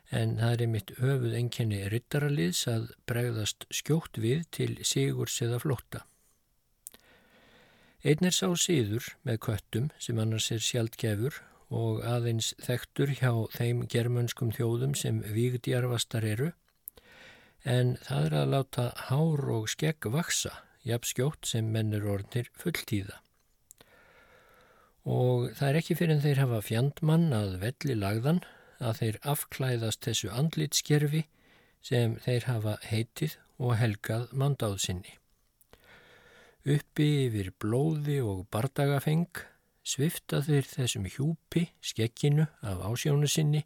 en 0.09 0.37
það 0.39 0.53
er 0.53 0.63
einmitt 0.65 0.93
höfuð 0.97 1.35
enkenni 1.37 1.81
ryttaraliðs 1.91 2.63
að 2.71 2.87
bregðast 3.09 3.67
skjótt 3.73 4.17
við 4.21 4.45
til 4.55 4.71
sigurs 4.85 5.37
eða 5.45 5.59
flótta. 5.61 6.05
Einn 7.99 8.25
er 8.25 8.33
sá 8.33 8.47
síður 8.55 9.11
með 9.27 9.41
köttum 9.45 9.89
sem 9.99 10.19
annars 10.21 10.49
er 10.55 10.63
sjaldgefur 10.63 11.41
og 11.69 12.01
aðeins 12.07 12.53
þektur 12.63 13.11
hjá 13.19 13.31
þeim 13.53 13.83
germönskum 13.91 14.53
þjóðum 14.55 14.95
sem 14.97 15.19
vígdjarfastar 15.35 16.25
eru 16.25 16.53
en 17.67 17.97
það 18.07 18.25
er 18.25 18.35
að 18.39 18.53
láta 18.53 18.85
hár 19.09 19.43
og 19.51 19.67
skegg 19.69 20.07
vaksa, 20.13 20.53
jafn 20.87 21.09
skjótt 21.11 21.49
sem 21.51 21.67
mennur 21.73 22.07
orðnir 22.07 22.47
fulltíða. 22.57 23.19
Og 25.09 25.49
það 25.57 25.67
er 25.67 25.79
ekki 25.81 25.97
fyrir 25.99 26.15
en 26.15 26.23
þeir 26.23 26.41
hafa 26.45 26.61
fjandmann 26.63 27.29
að 27.35 27.59
velli 27.63 27.99
lagðan 27.99 28.41
að 28.79 28.99
þeir 29.01 29.19
afklæðast 29.33 30.05
þessu 30.07 30.31
andlitskerfi 30.31 31.23
sem 31.83 32.15
þeir 32.23 32.47
hafa 32.49 32.75
heitið 32.87 33.37
og 33.59 33.75
helgað 33.79 34.31
mandáð 34.31 34.77
sinni. 34.83 35.15
Uppi 36.67 37.07
yfir 37.27 37.51
blóði 37.59 38.19
og 38.23 38.45
bardagafeng 38.51 39.43
svifta 39.83 40.41
þeir 40.45 40.67
þessum 40.67 41.07
hjúpi, 41.09 41.69
skekkinu 41.81 42.47
af 42.61 42.83
ásjónu 42.89 43.29
sinni 43.31 43.63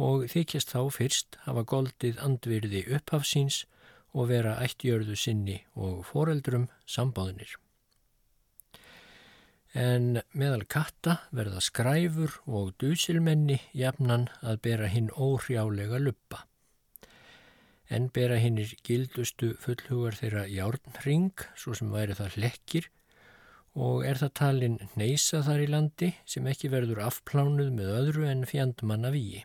og 0.00 0.26
þykjast 0.32 0.72
þá 0.74 0.80
fyrst 0.90 1.38
hafa 1.44 1.66
goldið 1.68 2.22
andvirði 2.24 2.86
upphafsins 2.96 3.64
og 4.14 4.30
vera 4.32 4.56
ættjörðu 4.64 5.18
sinni 5.18 5.60
og 5.74 6.02
foreldrum 6.08 6.66
sambáðinir 6.86 7.58
en 9.74 10.20
meðal 10.38 10.62
katta 10.70 11.18
verða 11.34 11.60
skræfur 11.64 12.38
og 12.46 12.72
dusilmenni 12.78 13.58
jafnan 13.74 14.28
að 14.40 14.60
bera 14.62 14.88
hinn 14.88 15.10
óhrjálega 15.10 15.98
luppa. 15.98 16.44
En 17.90 18.06
bera 18.14 18.38
hinnir 18.40 18.70
gildustu 18.86 19.52
fullhugar 19.60 20.14
þeirra 20.16 20.46
járnring, 20.48 21.34
svo 21.58 21.74
sem 21.74 21.90
væri 21.92 22.14
það 22.16 22.38
hlekkir, 22.38 22.86
og 23.74 24.06
er 24.06 24.20
það 24.22 24.32
talin 24.38 24.78
neysa 24.94 25.42
þar 25.42 25.64
í 25.64 25.66
landi 25.66 26.12
sem 26.24 26.46
ekki 26.46 26.70
verður 26.70 27.02
afplánuð 27.08 27.72
með 27.74 27.90
öðru 27.98 28.28
en 28.30 28.46
fjandmanna 28.46 29.10
víi. 29.10 29.42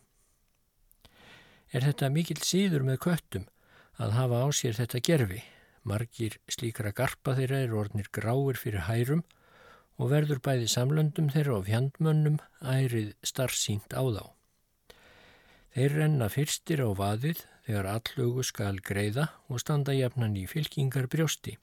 Er 1.73 1.85
þetta 1.85 2.09
mikill 2.13 2.41
síður 2.45 2.85
með 2.85 3.01
köttum 3.05 3.49
að 3.97 4.13
hafa 4.13 4.45
á 4.45 4.47
sér 4.53 4.77
þetta 4.77 5.01
gerfi? 5.05 5.41
Margir 5.89 6.37
slíkra 6.51 6.93
garpa 6.93 7.33
þeirra 7.37 7.63
er 7.65 7.73
orðnir 7.73 8.09
gráir 8.13 8.57
fyrir 8.61 8.85
hærum 8.85 9.25
og 9.99 10.12
verður 10.13 10.39
bæði 10.43 10.67
samlöndum 10.71 11.29
þeirra 11.33 11.57
og 11.59 11.65
fjandmönnum 11.67 12.39
ærið 12.63 13.12
starfsínt 13.27 13.91
á 13.91 14.03
þá. 14.03 14.23
Þeir 15.75 15.95
renna 15.99 16.29
fyrstir 16.31 16.81
á 16.81 16.89
vaðið 16.95 17.43
þegar 17.67 17.89
allugu 17.91 18.43
skal 18.47 18.79
greiða 18.81 19.27
og 19.51 19.62
standa 19.62 19.93
jafnan 19.93 20.38
í 20.39 20.47
fylkingar 20.49 21.09
brjósti. 21.12 21.57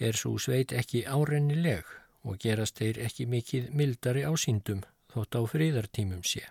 Er 0.00 0.16
svo 0.18 0.34
sveit 0.42 0.72
ekki 0.76 1.04
árennileg 1.06 1.86
og 2.26 2.40
gerast 2.42 2.80
þeir 2.80 2.98
ekki 3.06 3.28
mikið 3.30 3.70
mildari 3.70 4.24
ásýndum 4.26 4.82
þótt 5.12 5.38
á 5.38 5.40
fríðartímum 5.52 6.24
sé. 6.26 6.42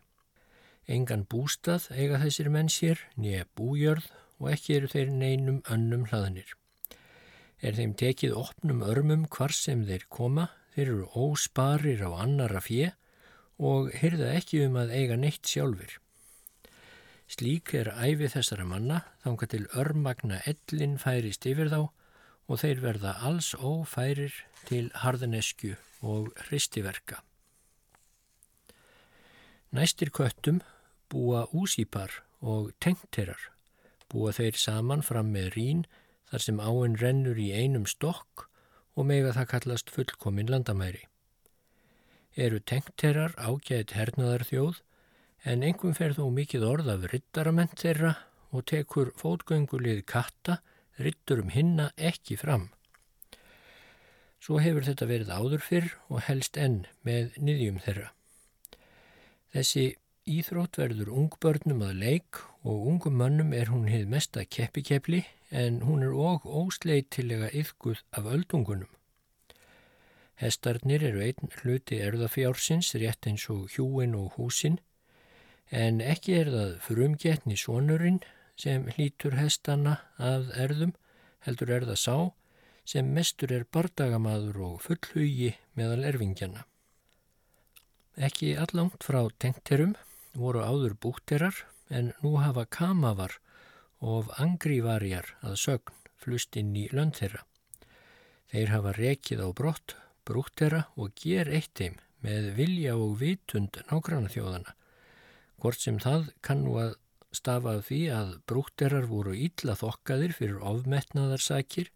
Engan 0.86 1.26
bústað 1.26 1.90
eiga 1.98 2.22
þessir 2.22 2.52
menn 2.54 2.70
sér, 2.70 3.02
nýja 3.18 3.48
bújörð 3.58 4.08
og 4.40 4.52
ekki 4.54 4.78
eru 4.78 4.90
þeir 4.92 5.12
neinum 5.12 5.62
önnum 5.72 6.06
hlaðanir. 6.12 6.54
Er 7.60 7.74
þeim 7.74 7.96
tekið 7.98 8.36
opnum 8.38 8.84
örmum 8.86 9.26
hvar 9.34 9.54
sem 9.56 9.82
þeir 9.88 10.06
koma 10.10 10.50
Þeir 10.76 10.90
eru 10.92 11.06
ósparir 11.16 12.02
á 12.04 12.12
annara 12.20 12.60
fjö 12.60 12.90
og 13.64 13.94
hyrða 13.96 14.34
ekki 14.36 14.66
um 14.66 14.76
að 14.76 14.92
eiga 14.92 15.16
neitt 15.16 15.48
sjálfur. 15.48 15.94
Slík 17.32 17.72
er 17.80 17.90
æfi 17.96 18.28
þessara 18.34 18.66
manna 18.68 19.00
þánga 19.24 19.48
til 19.50 19.64
örmagna 19.74 20.42
ellin 20.52 20.98
færist 21.02 21.48
yfir 21.48 21.72
þá 21.72 21.80
og 21.86 22.60
þeir 22.62 22.82
verða 22.84 23.16
alls 23.26 23.54
ófærir 23.56 24.36
til 24.68 24.92
harðanesku 25.02 25.74
og 26.06 26.30
hristiverka. 26.46 27.24
Næstir 29.72 30.12
köttum 30.12 30.60
búa 31.10 31.48
úsípar 31.56 32.22
og 32.42 32.74
tengterar. 32.84 33.40
Búa 34.12 34.36
þeir 34.36 34.60
saman 34.60 35.02
fram 35.04 35.32
með 35.34 35.50
rín 35.56 35.86
þar 36.30 36.44
sem 36.46 36.60
áinn 36.62 37.00
rennur 37.00 37.40
í 37.42 37.50
einum 37.56 37.88
stokk 37.90 38.50
og 38.96 39.08
mega 39.10 39.34
það 39.36 39.50
kallast 39.54 39.92
fullkomin 39.92 40.52
landamæri. 40.52 41.04
Eru 42.36 42.60
tengterar 42.60 43.36
ágæðið 43.40 43.96
hernaðar 43.96 44.46
þjóð 44.50 44.80
en 45.52 45.64
engum 45.64 45.94
fer 45.96 46.16
þó 46.18 46.26
mikið 46.34 46.66
orð 46.68 46.94
af 46.96 47.06
rittarament 47.12 47.76
þeirra 47.80 48.16
og 48.56 48.66
tekur 48.72 49.12
fótgöngulið 49.20 50.02
katta 50.10 50.60
rittur 51.00 51.44
um 51.44 51.52
hinna 51.52 51.92
ekki 51.96 52.38
fram. 52.40 52.70
Svo 54.40 54.60
hefur 54.62 54.86
þetta 54.86 55.08
verið 55.10 55.32
áður 55.34 55.64
fyrr 55.66 55.94
og 56.10 56.26
helst 56.28 56.58
enn 56.62 56.84
með 57.08 57.38
niðjum 57.42 57.80
þeirra. 57.84 58.12
Þessi 59.56 59.86
íþrótt 60.26 60.78
verður 60.82 61.14
ungbörnum 61.16 61.84
að 61.86 62.00
leik 62.02 62.42
og 62.66 62.88
ungum 62.92 63.18
mönnum 63.22 63.54
er 63.54 63.72
hún 63.74 63.88
hið 63.90 64.08
mesta 64.10 64.44
keppikepli 64.46 65.24
en 65.56 65.82
hún 65.88 66.04
er 66.04 66.12
óg 66.12 66.46
ósleitilega 66.46 67.48
yfguð 67.56 68.02
af 68.18 68.28
öldungunum. 68.36 68.92
Hestarnir 70.42 71.04
eru 71.08 71.22
einn 71.24 71.52
hluti 71.62 72.02
erðafjársins 72.04 72.92
rétt 73.00 73.28
eins 73.30 73.46
og 73.54 73.70
hjúin 73.72 74.18
og 74.20 74.36
húsin 74.36 74.82
en 75.72 76.02
ekki 76.04 76.36
er 76.42 76.52
það 76.52 76.74
frumgetni 76.88 77.56
sonurinn 77.60 78.20
sem 78.60 78.90
hlítur 78.96 79.38
hestana 79.40 79.96
að 80.20 80.52
erðum 80.66 80.92
heldur 81.48 81.72
er 81.78 81.88
það 81.88 82.02
sá 82.04 82.18
sem 82.86 83.08
mestur 83.16 83.54
er 83.56 83.66
bardagamadur 83.72 84.60
og 84.68 84.82
fullhugi 84.84 85.54
meðal 85.80 86.04
erfingjana. 86.12 86.66
Ekki 88.16 88.54
allangt 88.60 89.08
frá 89.08 89.24
tengterum 89.40 89.96
voru 90.36 90.62
áður 90.68 91.00
bútterar 91.00 91.56
en 91.90 92.14
nú 92.22 92.36
hafa 92.44 92.66
kamavar 92.68 93.40
og 94.06 94.32
angrivarjar 94.42 95.32
að 95.42 95.58
sögn 95.62 96.02
flust 96.22 96.58
inn 96.60 96.74
í 96.78 96.86
lönd 96.94 97.18
þeirra. 97.20 97.44
Þeir 98.54 98.72
hafa 98.72 98.94
rekið 98.98 99.42
á 99.42 99.50
brott, 99.58 99.96
brúttera 100.26 100.86
og 100.96 101.16
ger 101.20 101.50
eitt 101.50 101.74
þeim 101.78 101.98
með 102.26 102.52
vilja 102.58 102.96
og 102.98 103.18
vitund 103.22 103.82
nágranna 103.90 104.32
þjóðana. 104.34 104.76
Hvort 105.62 105.82
sem 105.82 105.98
það 106.02 106.30
kannu 106.46 106.78
að 106.82 106.96
stafa 107.36 107.76
af 107.80 107.90
því 107.90 108.02
að 108.16 108.32
brútterar 108.50 109.10
voru 109.10 109.36
ítla 109.36 109.76
þokkaðir 109.80 110.34
fyrir 110.38 110.62
ofmetnaðarsakir 110.64 111.92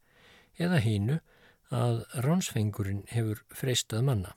eða 0.60 0.82
hínu 0.84 1.20
að 1.70 2.04
ránsfengurinn 2.26 3.06
hefur 3.14 3.44
freistað 3.56 4.06
manna. 4.10 4.34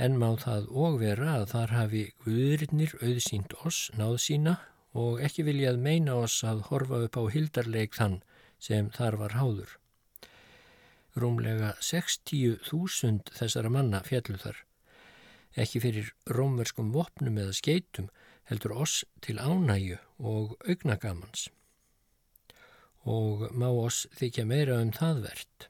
En 0.00 0.16
má 0.16 0.32
það 0.40 0.68
og 0.72 0.98
vera 1.02 1.34
að 1.36 1.46
þar 1.52 1.74
hafi 1.76 2.04
guðurinnir 2.24 2.96
auðsýnt 3.04 3.54
oss 3.68 3.90
náð 4.00 4.16
sína 4.24 4.56
og 4.96 5.20
ekki 5.22 5.44
viljað 5.46 5.78
meina 5.78 6.16
oss 6.18 6.42
að 6.46 6.64
horfa 6.70 7.04
upp 7.06 7.18
á 7.20 7.22
hildarleik 7.30 7.94
þann 7.94 8.18
sem 8.58 8.90
þar 8.94 9.16
var 9.20 9.36
háður. 9.38 9.76
Rúmlega 11.18 11.74
60.000 11.82 13.34
þessara 13.34 13.70
manna 13.70 14.02
fjallu 14.06 14.38
þar. 14.38 14.58
Ekki 15.58 15.82
fyrir 15.82 16.12
rómverskum 16.30 16.92
vopnum 16.94 17.38
eða 17.42 17.54
skeitum 17.56 18.10
heldur 18.50 18.76
oss 18.82 19.04
til 19.22 19.38
ánæju 19.38 19.98
og 20.18 20.54
augnagamans. 20.66 21.48
Og 23.06 23.48
má 23.54 23.66
oss 23.70 24.06
þykja 24.18 24.46
meira 24.46 24.78
um 24.82 24.92
það 24.94 25.22
verðt. 25.26 25.66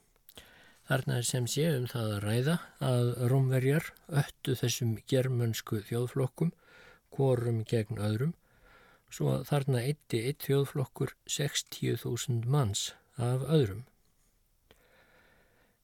Þarna 0.90 1.20
er 1.20 1.26
sem 1.28 1.46
sé 1.46 1.68
um 1.70 1.86
það 1.86 2.12
að 2.16 2.22
ræða 2.24 2.56
að 2.82 3.10
rómverjar 3.30 3.92
öttu 4.20 4.56
þessum 4.58 4.96
germönsku 5.08 5.84
þjóðflokkum, 5.86 6.50
korum 7.14 7.62
gegn 7.68 8.00
öðrum 8.02 8.34
svo 9.10 9.34
að 9.34 9.46
þarna 9.50 9.84
eitti 9.84 10.22
eitt 10.28 10.46
þjóðflokkur 10.46 11.14
60.000 11.28 12.46
manns 12.50 12.90
af 13.18 13.44
öðrum. 13.46 13.84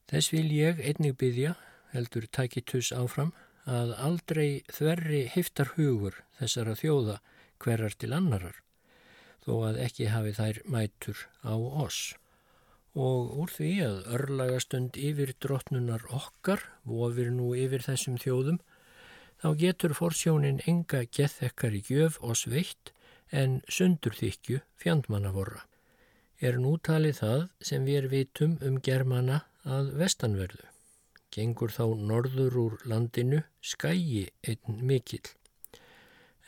Þess 0.06 0.30
vil 0.30 0.48
ég 0.54 0.78
einnig 0.78 1.16
byggja, 1.18 1.56
heldur 1.90 2.28
Takitus 2.30 2.92
áfram, 2.94 3.32
að 3.66 3.96
aldrei 3.98 4.62
þverri 4.70 5.24
heftar 5.32 5.72
hugur 5.74 6.20
þessara 6.38 6.76
þjóða 6.78 7.16
hverjar 7.62 7.96
til 7.98 8.12
annarar, 8.14 8.60
þó 9.42 9.52
að 9.72 9.80
ekki 9.88 10.06
hafi 10.12 10.36
þær 10.36 10.62
mætur 10.70 11.26
á 11.42 11.54
oss. 11.58 12.14
Og 12.96 13.34
úr 13.42 13.50
því 13.52 13.72
að 13.84 13.96
örlagastund 14.16 14.96
yfir 14.96 15.34
drottnunar 15.42 16.06
okkar 16.14 16.62
vofir 16.86 17.32
nú 17.34 17.50
yfir 17.58 17.82
þessum 17.84 18.16
þjóðum, 18.22 18.60
þá 19.42 19.48
getur 19.58 19.96
forsjónin 19.98 20.62
enga 20.70 21.02
gethekar 21.10 21.74
í 21.76 21.82
gjöf 21.84 22.22
og 22.22 22.38
sveitt 22.38 22.94
en 23.32 23.60
sundurþykju 23.68 24.60
fjandmannavorra. 24.82 25.64
er 26.40 26.58
nútalið 26.60 27.18
það 27.20 27.42
sem 27.64 27.84
við 27.88 28.08
vitum 28.12 28.58
um 28.62 28.80
germana 28.80 29.40
að 29.64 29.92
vestanverðu. 30.00 30.66
Gengur 31.32 31.72
þá 31.72 31.84
norður 31.96 32.58
úr 32.60 32.74
landinu 32.84 33.42
skægi 33.64 34.28
einn 34.46 34.82
mikill, 34.86 35.24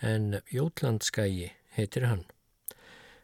en 0.00 0.40
Jótlandskægi 0.52 1.50
heitir 1.76 2.06
hann. 2.06 2.26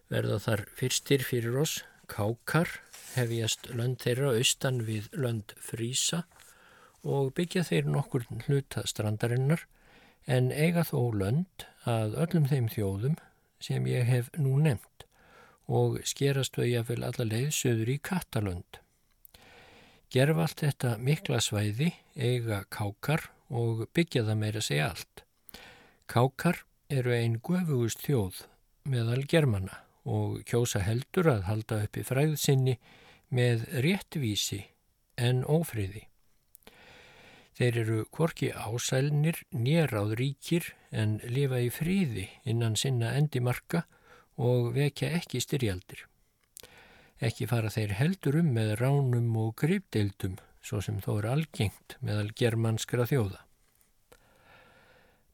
Verða 0.09 0.38
þar 0.40 0.64
fyrstir 0.77 1.25
fyrir 1.25 1.57
oss 1.61 1.83
kákar, 2.11 2.69
hefjast 3.14 3.71
lönd 3.73 4.01
þeirra 4.03 4.35
austan 4.38 4.83
við 4.88 5.09
lönd 5.12 5.55
frísa 5.61 6.25
og 7.05 7.33
byggja 7.37 7.64
þeir 7.69 7.88
nokkur 7.93 8.27
hluta 8.47 8.85
strandarinnar 8.88 9.64
en 10.27 10.51
eiga 10.53 10.85
þó 10.88 11.12
lönd 11.14 11.67
að 11.85 12.17
öllum 12.25 12.49
þeim 12.51 12.69
þjóðum 12.73 13.17
sem 13.62 13.87
ég 13.87 14.07
hef 14.09 14.31
nú 14.38 14.57
nefnt 14.62 15.07
og 15.67 16.01
skerast 16.05 16.57
þau 16.57 16.67
að 16.67 16.88
vel 16.90 17.03
alla 17.09 17.27
leið 17.29 17.51
söður 17.57 17.93
í 17.95 17.99
Katalönd. 18.05 18.81
Gerf 20.12 20.38
allt 20.38 20.61
þetta 20.61 20.97
mikla 21.01 21.40
svæði, 21.43 21.90
eiga 22.14 22.64
kákar 22.71 23.31
og 23.49 23.87
byggja 23.97 24.27
það 24.29 24.40
meira 24.43 24.62
segja 24.62 24.90
allt. 24.93 25.25
Kákar 26.07 26.61
eru 26.93 27.14
einn 27.17 27.40
guðfugust 27.43 28.05
þjóð 28.05 28.45
meðal 28.85 29.25
germana 29.25 29.81
og 30.05 30.43
kjósa 30.45 30.83
heldur 30.85 31.31
að 31.33 31.47
halda 31.49 31.81
upp 31.87 31.97
í 31.97 32.05
fræðsinni 32.05 32.77
með 33.35 33.64
réttvísi 33.85 34.61
en 35.17 35.43
ófriði. 35.49 36.05
Þeir 37.55 37.77
eru 37.85 37.99
korki 38.11 38.49
ásælnir, 38.51 39.45
néráð 39.55 40.17
ríkir 40.19 40.73
en 40.90 41.21
lifa 41.23 41.61
í 41.62 41.71
fríði 41.71 42.27
innan 42.51 42.75
sinna 42.75 43.12
endimarka 43.14 43.85
og 44.35 44.73
vekja 44.75 45.12
ekki 45.21 45.43
styrjaldir. 45.43 46.03
Ekki 47.23 47.47
fara 47.47 47.71
þeir 47.71 47.95
heldur 48.01 48.40
um 48.40 48.51
með 48.57 48.75
ránum 48.81 49.31
og 49.38 49.55
gripdeildum 49.62 50.35
svo 50.64 50.81
sem 50.83 50.99
þó 51.05 51.19
er 51.21 51.31
algengt 51.31 51.97
meðal 52.03 52.33
germanskra 52.35 53.07
þjóða. 53.07 53.40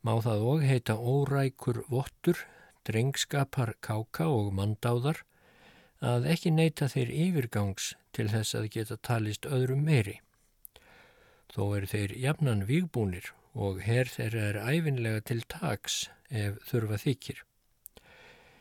Má 0.05 0.15
það 0.25 0.47
og 0.53 0.63
heita 0.65 0.97
órækur 0.97 1.83
vottur, 1.89 2.39
drengskapar 2.89 3.75
káka 3.85 4.29
og 4.33 4.53
mandáðar 4.57 5.23
að 6.01 6.29
ekki 6.33 6.53
neyta 6.53 6.89
þeir 6.89 7.13
yfirgangs 7.27 7.95
til 8.17 8.29
þess 8.33 8.57
að 8.57 8.71
geta 8.77 8.97
talist 8.97 9.49
öðrum 9.49 9.85
meiri. 9.89 10.21
Þó 11.51 11.63
eru 11.77 11.89
þeir 11.91 12.13
jafnan 12.23 12.67
vígbúnir 12.69 13.33
og 13.59 13.81
herr 13.83 14.07
þeirra 14.07 14.43
er 14.51 14.59
æfinlega 14.63 15.23
til 15.27 15.41
taks 15.51 16.05
ef 16.31 16.61
þurfa 16.69 16.99
þykir. 17.03 17.41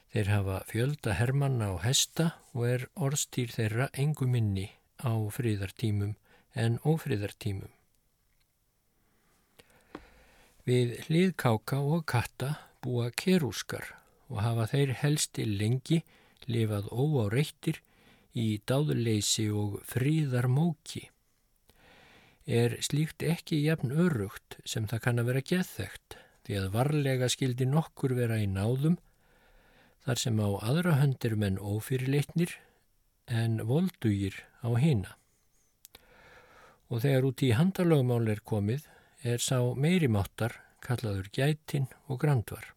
Þeir 0.10 0.30
hafa 0.34 0.56
fjölda 0.72 1.14
hermanna 1.20 1.68
á 1.70 1.76
hesta 1.84 2.32
og 2.56 2.64
er 2.66 2.86
orðstýr 2.98 3.54
þeirra 3.54 3.90
engu 3.94 4.26
minni 4.26 4.66
á 4.98 5.14
fríðartímum 5.36 6.16
en 6.58 6.80
ófríðartímum. 6.82 7.70
Við 10.66 10.98
hlýðkáka 11.06 11.78
og 11.78 12.08
katta 12.10 12.56
búa 12.82 13.12
kerúskar 13.14 13.86
og 14.30 14.42
hafa 14.42 14.66
þeir 14.74 14.96
helsti 15.04 15.46
lengi 15.46 16.02
lifað 16.50 16.90
óáreittir 16.90 17.80
í 18.34 18.58
dáðuleysi 18.66 19.48
og 19.54 19.80
fríðarmóki 19.90 21.06
er 22.50 22.80
slíkt 22.82 23.22
ekki 23.22 23.60
jafn 23.62 23.92
örugt 23.94 24.58
sem 24.66 24.88
það 24.90 25.02
kann 25.04 25.22
að 25.22 25.28
vera 25.30 25.42
geðþægt 25.46 26.16
því 26.48 26.56
að 26.58 26.72
varlega 26.74 27.28
skildi 27.30 27.66
nokkur 27.70 28.16
vera 28.18 28.40
í 28.42 28.48
náðum 28.50 28.96
þar 30.06 30.22
sem 30.22 30.40
á 30.42 30.50
aðra 30.66 30.96
höndir 30.98 31.36
menn 31.38 31.60
ófyrirleitnir 31.62 32.56
en 33.30 33.60
voldugir 33.70 34.34
á 34.66 34.74
hýna. 34.82 35.14
Og 36.90 37.04
þegar 37.04 37.28
út 37.30 37.44
í 37.46 37.52
handalögmál 37.54 38.26
er 38.34 38.42
komið 38.42 38.88
er 39.22 39.44
sá 39.46 39.60
meiri 39.78 40.10
máttar 40.10 40.56
kallaður 40.82 41.30
gætin 41.36 41.86
og 42.10 42.18
grandvar. 42.24 42.72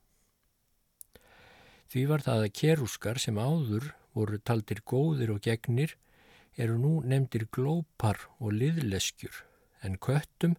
Því 1.88 2.02
var 2.10 2.26
það 2.26 2.44
að 2.44 2.52
kerúskar 2.60 3.22
sem 3.22 3.40
áður 3.40 3.88
voru 4.12 4.36
taldir 4.44 4.84
góðir 4.84 5.32
og 5.32 5.40
gegnir 5.48 5.96
eru 6.60 6.76
nú 6.76 6.92
nefndir 7.08 7.46
glópar 7.48 8.20
og 8.36 8.52
liðleskjur 8.52 9.40
en 9.82 9.98
köttum 9.98 10.56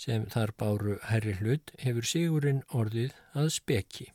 sem 0.00 0.24
þar 0.32 0.54
báru 0.56 0.96
herri 1.10 1.34
hlut 1.40 1.72
hefur 1.82 2.06
sigurinn 2.08 2.62
orðið 2.72 3.12
að 3.36 3.50
speki. 3.58 4.06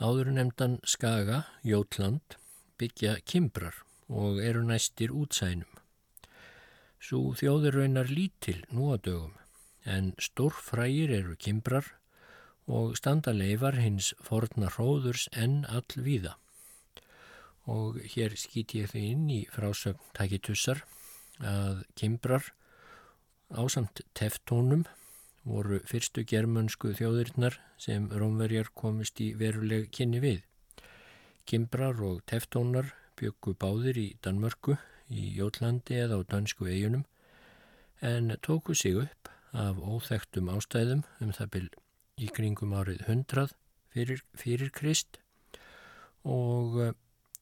Áður 0.00 0.32
nefndan 0.34 0.78
Skaga, 0.88 1.44
Jótland, 1.62 2.36
byggja 2.80 3.18
kimbrar 3.28 3.76
og 4.08 4.40
eru 4.42 4.64
næstir 4.66 5.12
útsænum. 5.12 5.68
Svo 7.00 7.34
þjóðir 7.36 7.78
raunar 7.78 8.10
lítil 8.10 8.58
nú 8.72 8.90
að 8.94 9.02
dögum, 9.06 9.34
en 9.84 10.12
stórfrægir 10.20 11.12
eru 11.20 11.36
kimbrar 11.36 11.86
og 12.70 12.96
standa 12.98 13.32
leifar 13.36 13.78
hins 13.80 14.12
forna 14.24 14.70
hróðurs 14.74 15.28
enn 15.32 15.62
all 15.68 15.96
víða. 15.96 16.34
Og 17.70 18.00
hér 18.14 18.34
skýt 18.40 18.74
ég 18.76 18.90
því 18.92 19.04
inn 19.12 19.28
í 19.30 19.40
frásögn 19.52 20.00
takitussar 20.16 20.82
að 21.40 21.84
kimbrar 21.96 22.50
Ásamt 23.50 24.04
teftónum 24.14 24.84
voru 25.42 25.80
fyrstu 25.82 26.22
germansku 26.22 26.92
þjóðirinnar 26.94 27.56
sem 27.82 28.04
rómverjar 28.06 28.68
komist 28.78 29.18
í 29.18 29.32
veruleg 29.34 29.88
kynni 29.90 30.20
við. 30.22 30.44
Kimbrar 31.50 31.98
og 32.06 32.20
teftónar 32.30 32.92
byggu 33.18 33.56
báðir 33.58 33.98
í 33.98 34.06
Danmörku, 34.22 34.76
í 35.10 35.34
Jólandi 35.34 35.98
eða 35.98 36.20
á 36.22 36.30
dansku 36.30 36.70
eigunum 36.70 37.02
en 37.98 38.36
tóku 38.38 38.78
sig 38.78 38.94
upp 39.02 39.32
af 39.50 39.82
óþektum 39.82 40.54
ástæðum 40.54 41.02
um 41.18 41.34
það 41.34 41.52
byl 41.56 41.68
í 42.22 42.30
kringum 42.30 42.78
árið 42.78 43.02
100 43.08 43.50
fyrir, 43.90 44.22
fyrir 44.30 44.70
Krist 44.70 45.18
og 46.22 46.94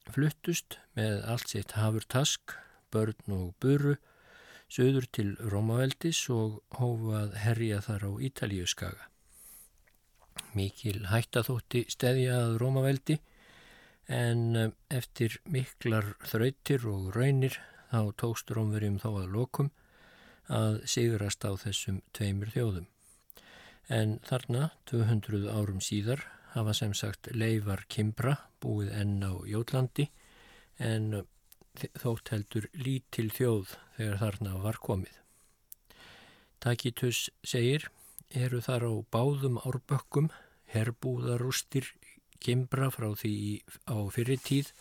fluttust 0.09 0.79
með 0.97 1.21
allt 1.29 1.53
sitt 1.53 1.77
hafur 1.77 2.09
task, 2.09 2.57
börn 2.89 3.29
og 3.29 3.53
buru 3.61 3.99
söður 4.69 5.07
til 5.11 5.29
Rómaveldis 5.51 6.21
og 6.33 6.59
hófað 6.77 7.35
herja 7.41 7.81
þar 7.85 8.05
á 8.05 8.11
Ítalíuskaga. 8.29 9.09
Mikil 10.53 11.03
hættaþótti 11.09 11.85
stedjað 11.91 12.57
Rómaveldi 12.61 13.19
en 14.09 14.55
eh, 14.55 14.71
eftir 14.89 15.39
miklar 15.45 16.15
þrautir 16.25 16.85
og 16.89 17.11
raunir 17.15 17.59
þá 17.89 18.13
tókst 18.21 18.53
Rómverjum 18.53 18.97
þá 19.01 19.09
að 19.11 19.33
lokum 19.35 19.69
að 20.49 20.79
sigurast 20.89 21.45
á 21.45 21.53
þessum 21.61 22.01
tveimur 22.13 22.49
þjóðum. 22.53 22.87
En 23.89 24.17
þarna, 24.25 24.69
200 24.89 25.49
árum 25.49 25.81
síðar, 25.81 26.21
hafa 26.53 26.73
sem 26.77 26.93
sagt 26.97 27.29
leifar 27.33 27.85
Kimbra 27.89 28.35
búið 28.61 28.93
enn 28.97 29.21
á 29.25 29.33
Jólandi 29.49 30.09
en 30.81 31.23
þótt 31.99 32.33
heldur 32.33 32.67
lítil 32.73 33.29
þjóð 33.33 33.75
þegar 33.97 34.19
þarna 34.23 34.57
var 34.63 34.79
komið. 34.83 35.15
Takitus 36.59 37.29
segir, 37.47 37.87
eru 38.35 38.59
þar 38.61 38.85
á 38.89 38.93
báðum 39.13 39.59
árbökkum, 39.63 40.29
herbúðarústir, 40.69 41.87
kimbra 42.43 42.89
frá 42.91 43.13
því 43.19 43.61
á 43.87 43.97
fyrir 44.11 44.39
tíð 44.43 44.73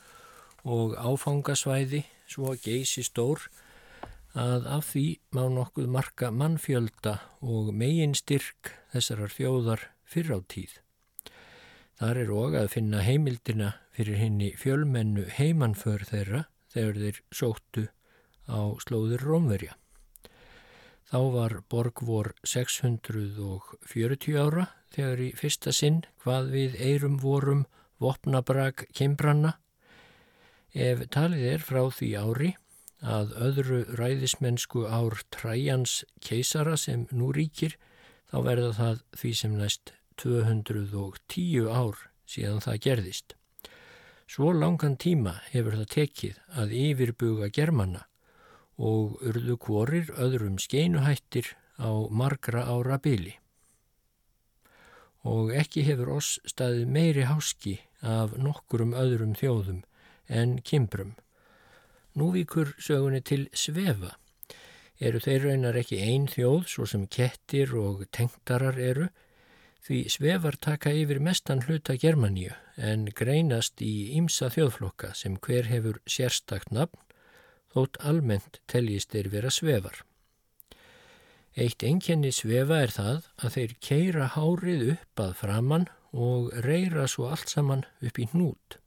og 0.66 0.96
áfangasvæði 0.98 2.04
svo 2.28 2.54
geysi 2.62 3.04
stór 3.06 3.46
að 4.38 4.66
af 4.70 4.90
því 4.92 5.06
má 5.34 5.46
nokkuð 5.50 5.88
marka 5.90 6.30
mannfjölda 6.30 7.14
og 7.40 7.72
megin 7.74 8.14
styrk 8.18 8.74
þessarar 8.92 9.32
þjóðar 9.34 9.88
fyrr 10.04 10.34
á 10.36 10.38
tíð. 10.46 10.76
Þar 11.98 12.20
er 12.22 12.30
og 12.30 12.54
að 12.54 12.70
finna 12.76 13.00
heimildina 13.02 13.72
fyrir 13.96 14.20
henni 14.20 14.52
fjölmennu 14.58 15.24
heimanför 15.38 16.04
þeirra 16.06 16.44
þegar 16.72 16.94
þeir 17.02 17.20
sóttu 17.34 17.84
á 18.48 18.60
slóðir 18.82 19.24
Rómverja. 19.24 19.76
Þá 21.08 21.20
var 21.32 21.54
borg 21.72 22.02
vor 22.04 22.34
640 22.44 24.36
ára 24.36 24.66
þegar 24.92 25.22
í 25.24 25.28
fyrsta 25.36 25.72
sinn 25.72 26.02
hvað 26.20 26.50
við 26.52 26.76
eirum 26.84 27.16
vorum 27.22 27.64
vopnabrag 28.02 28.84
kimbranna. 28.92 29.54
Ef 30.76 31.06
talið 31.08 31.46
er 31.54 31.64
frá 31.64 31.88
því 31.88 32.10
ári 32.20 32.50
að 33.00 33.32
öðru 33.38 33.80
ræðismennsku 33.96 34.84
ár 34.90 35.16
træjans 35.32 36.04
keisara 36.20 36.76
sem 36.76 37.06
nú 37.14 37.32
ríkir 37.32 37.78
þá 38.28 38.38
verða 38.44 38.72
það 38.76 39.02
því 39.16 39.32
sem 39.40 39.56
næst 39.56 39.94
210 40.20 41.72
ár 41.72 42.04
síðan 42.28 42.60
það 42.64 42.80
gerðist. 42.84 43.37
Svo 44.28 44.50
langan 44.52 44.98
tíma 45.00 45.38
hefur 45.54 45.78
það 45.78 45.86
tekið 45.94 46.40
að 46.60 46.72
yfirbuga 46.76 47.46
germanna 47.48 48.02
og 48.76 49.22
urðu 49.24 49.54
kvorir 49.64 50.10
öðrum 50.20 50.58
skeinuhættir 50.60 51.54
á 51.80 51.88
margra 52.12 52.66
ára 52.68 52.98
byli. 53.00 53.32
Og 55.24 55.54
ekki 55.56 55.86
hefur 55.88 56.12
oss 56.18 56.36
staðið 56.44 56.92
meiri 56.92 57.24
háski 57.30 57.78
af 58.04 58.36
nokkurum 58.36 58.92
öðrum 58.92 59.32
þjóðum 59.32 59.80
en 60.28 60.58
kimbrum. 60.60 61.16
Nú 62.12 62.28
vikur 62.36 62.74
sögunni 62.76 63.22
til 63.24 63.48
svefa. 63.56 64.12
Eru 65.00 65.24
þeir 65.24 65.48
raunar 65.48 65.80
ekki 65.80 66.02
ein 66.04 66.28
þjóð 66.28 66.68
svo 66.68 66.84
sem 66.84 67.08
kettir 67.08 67.72
og 67.80 68.04
tengtarar 68.12 68.76
eru 68.76 69.08
því 69.86 69.98
svefar 70.12 70.56
taka 70.60 70.92
yfir 70.92 71.20
mestan 71.22 71.62
hluta 71.66 71.96
Germaníu 71.96 72.54
en 72.76 73.06
greinast 73.20 73.82
í 73.84 74.14
ýmsa 74.18 74.50
þjóðflokka 74.54 75.14
sem 75.16 75.38
hver 75.44 75.68
hefur 75.70 76.00
sérstakt 76.06 76.72
nafn 76.74 77.00
þótt 77.74 77.98
almennt 78.10 78.60
teljist 78.70 79.12
þeir 79.12 79.30
vera 79.32 79.52
svefar. 79.52 80.02
Eitt 81.58 81.82
enkenni 81.82 82.30
svefa 82.34 82.82
er 82.84 82.92
það 82.94 83.24
að 83.42 83.54
þeir 83.56 83.72
keira 83.82 84.26
hárið 84.34 84.84
upp 84.94 85.22
að 85.24 85.32
framann 85.40 85.88
og 86.12 86.52
reyra 86.64 87.08
svo 87.10 87.28
allt 87.32 87.50
saman 87.50 87.84
upp 87.98 88.18
í 88.18 88.28
hnút. 88.32 88.78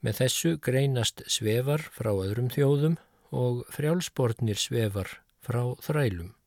Með 0.00 0.20
þessu 0.22 0.54
greinast 0.62 1.24
svefar 1.26 1.82
frá 1.90 2.12
öðrum 2.14 2.52
þjóðum 2.54 2.98
og 3.34 3.64
frjálsbortnir 3.74 4.60
svefar 4.60 5.10
frá 5.42 5.74
þrælum. 5.82 6.37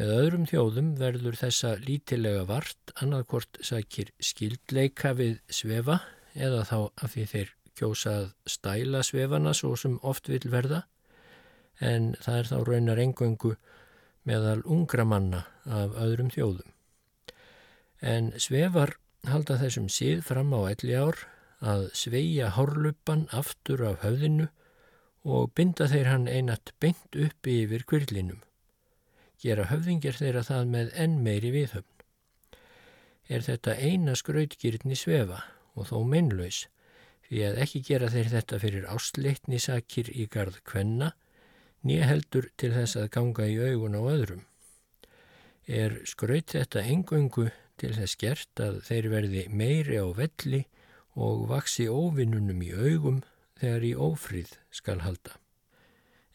Með 0.00 0.10
öðrum 0.16 0.44
þjóðum 0.48 0.86
verður 0.96 1.34
þessa 1.36 1.74
lítilega 1.84 2.46
vart 2.48 2.92
annarkort 3.04 3.58
sækir 3.60 4.08
skildleika 4.16 5.10
við 5.18 5.34
svefa 5.52 5.98
eða 6.32 6.62
þá 6.64 6.76
að 6.78 7.10
því 7.12 7.24
þeir 7.34 7.50
kjósað 7.76 8.30
stæla 8.48 9.04
svefana 9.04 9.52
svo 9.58 9.74
sem 9.76 9.98
oft 10.00 10.32
vil 10.32 10.40
verða 10.48 10.80
en 11.84 12.14
það 12.16 12.38
er 12.38 12.48
þá 12.48 12.56
raunar 12.70 13.04
engöngu 13.04 13.52
meðal 14.24 14.64
ungra 14.64 15.04
manna 15.04 15.44
af 15.68 15.92
öðrum 16.00 16.32
þjóðum. 16.32 16.72
En 18.00 18.32
svefar 18.40 18.96
halda 19.28 19.60
þessum 19.60 19.92
síð 19.92 20.24
fram 20.24 20.56
á 20.56 20.64
elli 20.72 20.96
ár 20.96 21.26
að 21.60 21.90
sveia 21.92 22.54
hórlupan 22.56 23.28
aftur 23.36 23.84
af 23.92 24.00
höfðinu 24.06 24.48
og 25.28 25.52
binda 25.52 25.92
þeir 25.92 26.14
hann 26.14 26.30
einat 26.30 26.72
beint 26.80 27.20
uppi 27.28 27.66
yfir 27.66 27.84
kvirlinum. 27.84 28.40
Gera 29.40 29.70
höfðingjar 29.70 30.18
þeirra 30.18 30.42
það 30.44 30.66
með 30.74 30.92
enn 31.04 31.16
meiri 31.24 31.54
viðhöfn. 31.54 32.04
Er 33.30 33.46
þetta 33.46 33.76
eina 33.78 34.16
skrautgýrni 34.18 34.98
svefa 34.98 35.40
og 35.78 35.88
þó 35.88 35.96
meinlaus 36.04 36.66
því 37.30 37.42
að 37.46 37.60
ekki 37.64 37.82
gera 37.86 38.10
þeir 38.10 38.30
þetta 38.34 38.60
fyrir 38.60 38.86
ástleitni 38.90 39.60
sakir 39.62 40.10
í 40.12 40.26
gard 40.28 40.58
kvenna 40.66 41.12
nýja 41.86 42.10
heldur 42.10 42.50
til 42.60 42.72
þess 42.74 42.98
að 43.00 43.10
ganga 43.16 43.48
í 43.48 43.56
augun 43.70 43.96
á 43.96 44.02
öðrum. 44.02 44.44
Er 45.64 46.00
skraut 46.10 46.52
þetta 46.52 46.84
engöngu 46.84 47.48
til 47.80 47.94
þess 47.96 48.18
gert 48.20 48.60
að 48.60 48.82
þeir 48.88 49.12
verði 49.14 49.44
meiri 49.48 50.00
á 50.02 50.06
velli 50.12 50.64
og 51.16 51.46
vaksi 51.48 51.88
óvinnunum 51.88 52.60
í 52.66 52.74
augum 52.74 53.22
þegar 53.60 53.86
í 53.88 53.94
ófríð 53.96 54.58
skal 54.74 55.00
halda. 55.06 55.39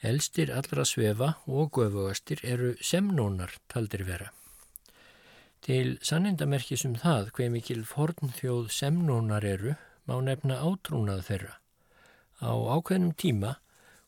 Elstir 0.05 0.51
allra 0.53 0.83
svefa 0.85 1.31
og 1.49 1.71
göfugastir 1.73 2.43
eru 2.45 2.75
semnónar 2.77 3.55
taldir 3.71 4.03
vera. 4.05 4.27
Til 5.65 5.95
sannindamerkis 6.05 6.83
um 6.85 6.93
það 7.01 7.31
hver 7.33 7.49
mikil 7.49 7.81
fornþjóð 7.89 8.67
semnónar 8.69 9.47
eru 9.49 9.73
má 10.05 10.19
nefna 10.21 10.59
átrúnað 10.61 11.23
þeirra. 11.29 11.55
Á 12.37 12.53
ákveðnum 12.53 13.15
tíma 13.17 13.55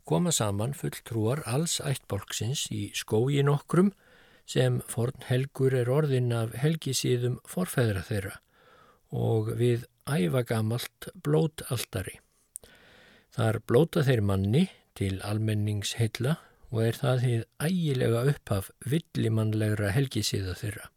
koma 0.05 0.31
saman 0.31 0.77
fulltrúar 0.77 1.41
alls 1.49 1.79
ættbólksins 1.81 2.67
í 2.69 2.91
skógin 2.93 3.49
okkrum 3.49 3.89
sem 4.45 4.77
forn 4.85 5.25
helgur 5.31 5.73
er 5.73 5.89
orðin 5.89 6.29
af 6.29 6.53
helgisíðum 6.61 7.41
forfæðra 7.49 8.05
þeirra 8.05 8.37
og 9.17 9.55
við 9.57 9.89
ævagamalt 10.05 11.09
blótaldari. 11.25 12.19
Þar 13.33 13.63
blóta 13.65 14.05
þeir 14.05 14.21
manni 14.21 14.67
til 14.97 15.21
almenningsheilla 15.25 16.35
og 16.71 16.83
er 16.83 16.97
það 16.99 17.23
því 17.23 17.33
ægilega 17.69 18.23
upphaf 18.33 18.71
villimannlegra 18.93 19.93
helgisíða 19.95 20.55
þeirra. 20.59 20.89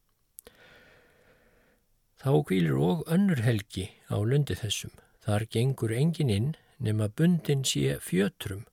Þá 2.21 2.33
kvílir 2.49 2.81
og 2.85 3.05
önnur 3.09 3.41
helgi 3.45 3.87
á 4.13 4.17
lundi 4.21 4.57
þessum. 4.59 4.93
Þar 5.25 5.47
gengur 5.55 5.93
engin 5.95 6.33
inn 6.33 6.51
nema 6.81 7.09
bundin 7.09 7.63
sé 7.65 7.97
fjötrum. 8.05 8.67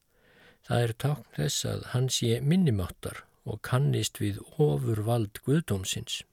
Það 0.67 0.83
er 0.83 0.93
takn 1.03 1.29
þess 1.37 1.67
að 1.69 1.85
hann 1.93 2.09
sé 2.11 2.39
minnimáttar 2.43 3.23
og 3.47 3.61
kannist 3.63 4.19
við 4.19 4.41
ofur 4.57 5.03
vald 5.07 5.39
guðdómsins. 5.45 6.23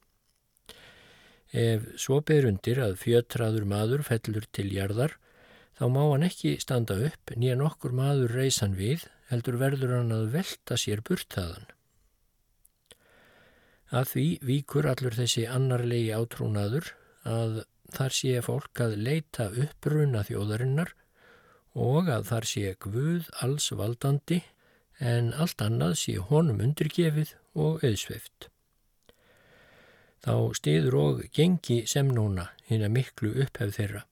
Ef 1.55 1.85
svo 2.01 2.19
ber 2.19 2.49
undir 2.49 2.81
að 2.83 2.97
fjötraður 2.99 3.67
maður 3.69 4.03
fellur 4.03 4.47
til 4.51 4.67
jarðar 4.75 5.15
þá 5.75 5.85
má 5.91 6.01
hann 6.07 6.25
ekki 6.27 6.55
standa 6.63 6.97
upp 7.09 7.33
nýja 7.35 7.57
nokkur 7.59 7.95
maður 7.95 8.35
reysan 8.39 8.75
við 8.79 9.05
heldur 9.31 9.57
verður 9.59 9.97
hann 9.97 10.13
að 10.15 10.29
velta 10.35 10.77
sér 10.79 11.01
burtaðan. 11.05 11.67
Að 13.95 14.11
því 14.11 14.25
víkur 14.49 14.87
allur 14.89 15.15
þessi 15.17 15.45
annarlegi 15.49 16.13
átrúnaður 16.15 16.91
að 17.27 17.63
þar 17.95 18.15
sé 18.17 18.41
fólk 18.45 18.81
að 18.81 18.97
leita 19.07 19.49
uppruna 19.51 20.23
þjóðarinnar 20.27 20.95
og 21.85 22.09
að 22.11 22.27
þar 22.31 22.49
sé 22.49 22.73
Guð 22.81 23.29
alls 23.45 23.69
valdandi 23.75 24.41
en 25.03 25.33
allt 25.35 25.61
annað 25.61 25.97
sé 26.01 26.17
honum 26.31 26.63
undirgefið 26.63 27.35
og 27.53 27.83
auðsveift. 27.83 28.49
Þá 30.25 30.35
stiður 30.57 30.99
og 31.03 31.23
gengi 31.35 31.83
sem 31.89 32.07
núna 32.09 32.49
hinn 32.69 32.85
að 32.85 32.95
miklu 32.95 33.35
upphef 33.43 33.75
þeirra 33.75 34.05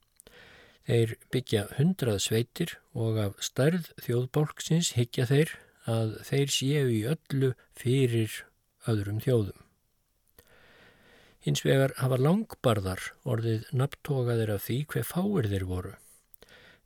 Þeir 0.84 1.14
byggja 1.32 1.68
hundrað 1.78 2.18
sveitir 2.26 2.74
og 2.92 3.20
af 3.24 3.38
stærð 3.40 3.92
þjóðbólksins 4.04 4.94
higgja 4.98 5.28
þeir 5.30 5.54
að 5.90 6.18
þeir 6.28 6.52
séu 6.52 6.88
í 6.92 7.02
öllu 7.08 7.54
fyrir 7.80 8.42
öðrum 8.92 9.22
þjóðum. 9.24 9.60
Hins 11.44 11.64
vegar 11.64 11.92
hafa 12.00 12.20
langbarðar 12.20 13.04
orðið 13.28 13.68
nabtogaðir 13.76 14.54
af 14.56 14.66
því 14.68 14.78
hver 14.92 15.08
fáir 15.08 15.48
þeir 15.52 15.66
voru. 15.68 15.94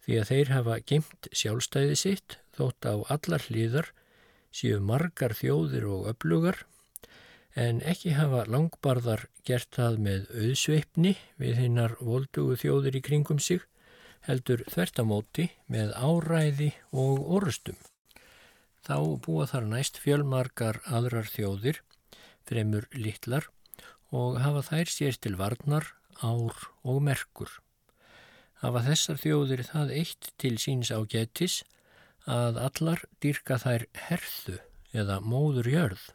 Því 0.06 0.20
að 0.22 0.30
þeir 0.32 0.52
hafa 0.54 0.78
gemt 0.92 1.30
sjálfstæði 1.34 1.98
sitt 2.00 2.38
þótt 2.58 2.88
á 2.90 2.96
allar 3.14 3.46
hlýðar 3.50 3.92
séu 4.54 4.80
margar 4.82 5.36
þjóðir 5.38 5.86
og 5.90 6.08
öflugar 6.14 6.64
en 7.58 7.82
ekki 7.82 8.14
hafa 8.18 8.46
langbarðar 8.50 9.26
gert 9.46 9.74
það 9.74 10.00
með 10.06 10.30
auðsveipni 10.38 11.16
við 11.42 11.62
hinnar 11.64 11.98
voldugu 11.98 12.58
þjóðir 12.62 12.98
í 12.98 13.04
kringum 13.10 13.42
sig 13.42 13.66
heldur 14.28 14.64
þvertamóti 14.68 15.48
með 15.72 15.94
áræði 15.96 16.72
og 16.92 17.24
orustum. 17.38 17.78
Þá 18.84 19.20
búa 19.24 19.48
þar 19.48 19.70
næst 19.72 20.00
fjölmarkar 20.04 20.82
aðrar 20.86 21.28
þjóðir, 21.32 21.80
fremur 22.48 22.88
litlar 22.96 23.48
og 24.16 24.40
hafa 24.44 24.64
þær 24.68 24.92
sér 24.92 25.18
til 25.20 25.36
varnar, 25.40 25.88
ár 26.24 26.56
og 26.84 27.02
merkur. 27.04 27.50
Hafa 28.64 28.84
þessar 28.88 29.20
þjóðir 29.22 29.66
það 29.68 29.96
eitt 30.02 30.30
til 30.42 30.56
síns 30.60 30.92
á 30.92 31.00
getis 31.08 31.62
að 32.28 32.60
allar 32.68 33.04
dýrka 33.24 33.60
þær 33.62 33.88
herðu 34.08 34.60
eða 34.96 35.20
móður 35.22 35.70
jörð. 35.72 36.06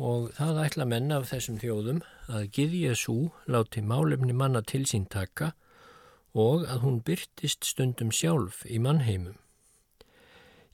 Og 0.00 0.30
það 0.38 0.62
ætla 0.64 0.86
menna 0.88 1.18
af 1.20 1.28
þessum 1.28 1.58
þjóðum 1.60 2.00
að 2.30 2.46
Gíðja 2.56 2.94
Sú 2.96 3.18
láti 3.50 3.82
málefni 3.84 4.32
manna 4.32 4.62
til 4.64 4.86
sín 4.88 5.04
taka 5.10 5.52
og 5.52 5.69
að 6.34 6.82
hún 6.84 7.00
byrtist 7.02 7.64
stundum 7.64 8.10
sjálf 8.14 8.62
í 8.66 8.78
mannheimum. 8.78 9.36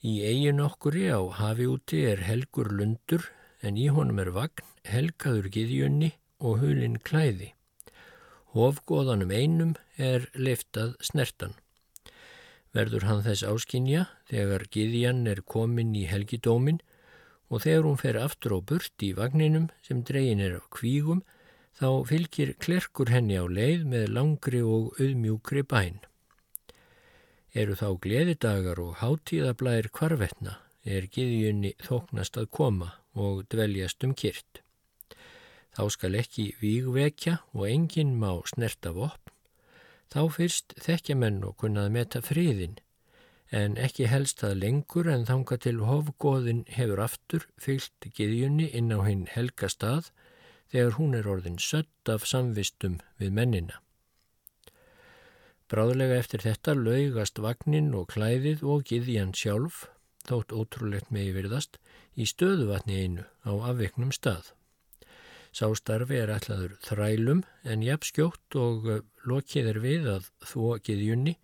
Í 0.04 0.20
eigin 0.22 0.60
okkuri 0.60 1.08
á 1.08 1.20
hafi 1.40 1.66
úti 1.66 2.04
er 2.04 2.20
helgur 2.28 2.68
lundur 2.68 3.24
en 3.62 3.76
í 3.76 3.88
honum 3.88 4.18
er 4.20 4.30
vagn, 4.36 4.64
helgaður 4.84 5.48
giðjunni 5.48 6.12
og 6.38 6.60
hulinn 6.60 6.98
klæði. 7.00 7.54
Hofgóðanum 8.52 9.32
einum 9.32 9.72
er 9.96 10.28
leiftað 10.36 10.94
snertan. 11.00 11.56
Verður 12.76 13.08
hann 13.08 13.24
þess 13.24 13.42
áskinja 13.48 14.06
þegar 14.28 14.68
giðjan 14.68 15.26
er 15.26 15.40
komin 15.40 15.94
í 15.96 16.04
helgidómin 16.06 16.82
og 17.48 17.64
þegar 17.64 17.88
hún 17.88 18.00
fer 18.00 18.18
aftur 18.20 18.58
á 18.58 18.60
burt 18.60 19.02
í 19.02 19.14
vagninum 19.16 19.70
sem 19.82 20.04
dregin 20.04 20.42
er 20.44 20.58
af 20.60 20.68
kvígum 20.68 21.24
þá 21.76 21.88
fylgir 22.08 22.54
klerkur 22.62 23.10
henni 23.12 23.36
á 23.36 23.44
leið 23.44 23.84
með 23.92 24.12
langri 24.16 24.62
og 24.64 24.96
auðmjúkri 25.00 25.64
bæn. 25.68 25.98
Eru 27.56 27.76
þá 27.76 27.88
gleðidagar 28.04 28.80
og 28.80 28.98
hátíðablaðir 29.02 29.90
kvarvetna 29.92 30.58
er 30.86 31.08
giðjunni 31.12 31.74
þóknast 31.82 32.38
að 32.40 32.50
koma 32.58 32.92
og 33.16 33.44
dveljast 33.52 34.04
um 34.06 34.14
kyrt. 34.16 34.62
Þá 35.76 35.84
skal 35.92 36.16
ekki 36.16 36.54
vígvekja 36.62 37.40
og 37.52 37.68
enginn 37.68 38.16
má 38.20 38.30
snerta 38.48 38.94
vopn. 38.96 39.32
Þá 40.08 40.20
fyrst 40.32 40.76
þekkja 40.80 41.16
menn 41.18 41.42
og 41.44 41.56
kunnað 41.60 41.90
meta 41.92 42.22
friðin, 42.24 42.78
en 43.50 43.74
ekki 43.76 44.06
helst 44.08 44.44
að 44.46 44.60
lengur 44.62 45.10
en 45.10 45.26
þanga 45.28 45.58
til 45.60 45.80
hofgóðin 45.84 46.62
hefur 46.72 47.02
aftur 47.04 47.48
fyllt 47.60 48.08
giðjunni 48.16 48.70
inn 48.78 48.94
á 48.94 49.02
hinn 49.02 49.26
helga 49.32 49.68
stað 49.68 50.12
þegar 50.72 50.96
hún 50.98 51.16
er 51.18 51.28
orðin 51.30 51.58
sött 51.62 52.10
af 52.12 52.26
samvistum 52.28 53.00
við 53.20 53.34
mennina. 53.38 53.80
Bráðlega 55.66 56.20
eftir 56.22 56.44
þetta 56.44 56.76
laugast 56.78 57.40
vagnin 57.42 57.90
og 57.98 58.12
klæðið 58.12 58.62
og 58.62 58.84
giðjan 58.86 59.32
sjálf, 59.34 59.86
þótt 60.26 60.54
ótrúlegt 60.54 61.10
megi 61.14 61.32
virðast, 61.34 61.80
í 62.14 62.26
stöðuvatni 62.26 63.00
einu 63.02 63.26
á 63.42 63.52
afviknum 63.72 64.12
stað. 64.14 64.52
Sástarfi 65.56 66.18
er 66.20 66.30
ætlaður 66.34 66.76
þrælum 66.84 67.42
en 67.64 67.82
jafn 67.82 68.08
skjótt 68.10 68.58
og 68.60 68.88
lokið 69.26 69.70
er 69.72 69.82
við 69.82 70.08
að 70.14 70.30
þó 70.44 70.78
giðjunni 70.86 71.36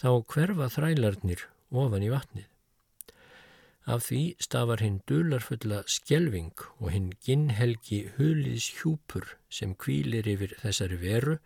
þá 0.00 0.10
hverfa 0.32 0.70
þrælarnir 0.72 1.44
ofan 1.70 2.06
í 2.06 2.10
vatnið. 2.12 2.46
Af 3.88 4.02
því 4.04 4.22
stafar 4.44 4.82
hinn 4.84 4.98
dularfulla 5.08 5.78
skjelving 5.88 6.52
og 6.76 6.90
hinn 6.92 7.12
ginnhelgi 7.24 8.02
huliðs 8.18 8.66
hjúpur 8.76 9.30
sem 9.48 9.72
kvílir 9.80 10.28
yfir 10.28 10.52
þessari 10.60 10.98
veru 11.00 11.38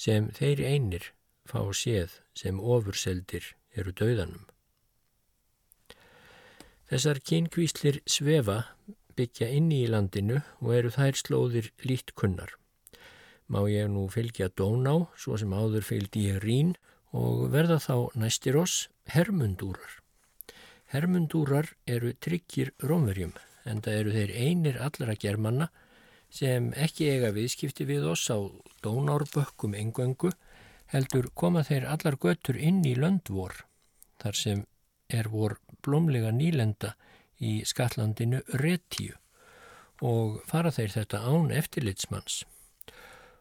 sem 0.00 0.30
þeir 0.38 0.62
einir 0.64 1.10
fá 1.44 1.60
séð 1.76 2.14
sem 2.40 2.60
ofurseldir 2.60 3.50
eru 3.76 3.92
döðanum. 4.00 4.46
Þessar 6.88 7.20
kynkvíslir 7.28 8.00
svefa 8.08 8.56
byggja 9.18 9.50
inni 9.52 9.82
í 9.84 9.90
landinu 9.92 10.40
og 10.62 10.72
eru 10.78 10.92
þær 10.94 11.20
slóðir 11.20 11.68
lít 11.84 12.14
kunnar. 12.16 12.54
Má 13.44 13.60
ég 13.68 13.90
nú 13.92 14.06
fylgja 14.08 14.48
Dóná, 14.48 15.10
svo 15.20 15.36
sem 15.36 15.52
áður 15.52 15.84
fylgdi 15.84 16.30
ég 16.30 16.40
Rín 16.44 16.72
og 17.12 17.50
verða 17.52 17.76
þá 17.76 18.08
næstir 18.16 18.56
oss 18.56 18.88
Hermundúrar. 19.12 20.03
Hermundúrar 20.94 21.72
eru 21.90 22.12
tryggir 22.22 22.68
rómverjum 22.78 23.32
en 23.66 23.80
það 23.82 23.96
eru 24.00 24.12
þeir 24.14 24.32
einir 24.44 24.76
allra 24.78 25.16
germanna 25.18 25.66
sem 26.30 26.68
ekki 26.78 27.08
eiga 27.10 27.32
viðskipti 27.34 27.86
við 27.88 28.06
oss 28.12 28.28
á 28.30 28.38
Dónárbökkum 28.84 29.74
engöngu 29.74 30.30
heldur 30.94 31.26
koma 31.34 31.64
þeir 31.66 31.88
allar 31.90 32.14
göttur 32.22 32.60
inn 32.68 32.78
í 32.86 32.92
löndvor 32.94 33.64
þar 34.22 34.38
sem 34.38 34.62
er 35.10 35.32
vor 35.32 35.56
blómlega 35.82 36.30
nýlenda 36.30 36.92
í 37.42 37.56
Skallandinu 37.66 38.44
Retíu 38.62 39.18
og 39.98 40.38
fara 40.46 40.70
þeir 40.74 40.94
þetta 40.94 41.24
án 41.26 41.50
eftirlitsmanns. 41.58 42.44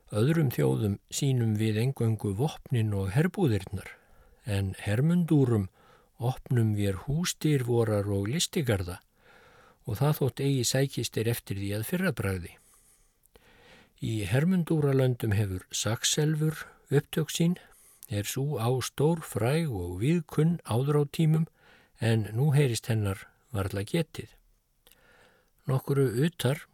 Öðrum 0.10 0.50
þjóðum 0.54 0.98
sínum 1.14 1.54
við 1.62 1.78
engöngu 1.86 2.34
vopnin 2.38 2.98
og 2.98 3.14
herbúðirnar 3.14 3.94
en 4.50 4.74
hermundúrum 4.82 5.70
opnum 6.32 6.74
við 6.78 7.00
hústýrvorar 7.06 8.08
og 8.16 8.30
listigarða 8.32 9.00
og 9.84 10.00
það 10.00 10.20
þótt 10.20 10.44
eigi 10.48 10.66
sækistir 10.68 11.30
eftir 11.32 11.60
því 11.60 11.72
að 11.78 11.88
fyrrabræði. 11.90 12.54
Í 14.04 14.14
hermundúralöndum 14.28 15.36
hefur 15.36 15.66
sakselfur 15.72 16.66
upptök 16.92 17.32
sín 17.32 17.58
er 18.10 18.28
svo 18.28 18.60
á 18.60 18.70
stór 18.84 19.24
fræg 19.24 19.72
og 19.72 20.00
viðkunn 20.02 20.58
áður 20.68 21.02
á 21.02 21.04
tímum 21.18 21.46
en 22.00 22.28
nú 22.36 22.52
heyrist 22.56 22.90
hennar 22.92 23.28
varðla 23.56 23.86
getið. 23.88 24.30
Nokkuru 25.68 26.10
utar 26.28 26.66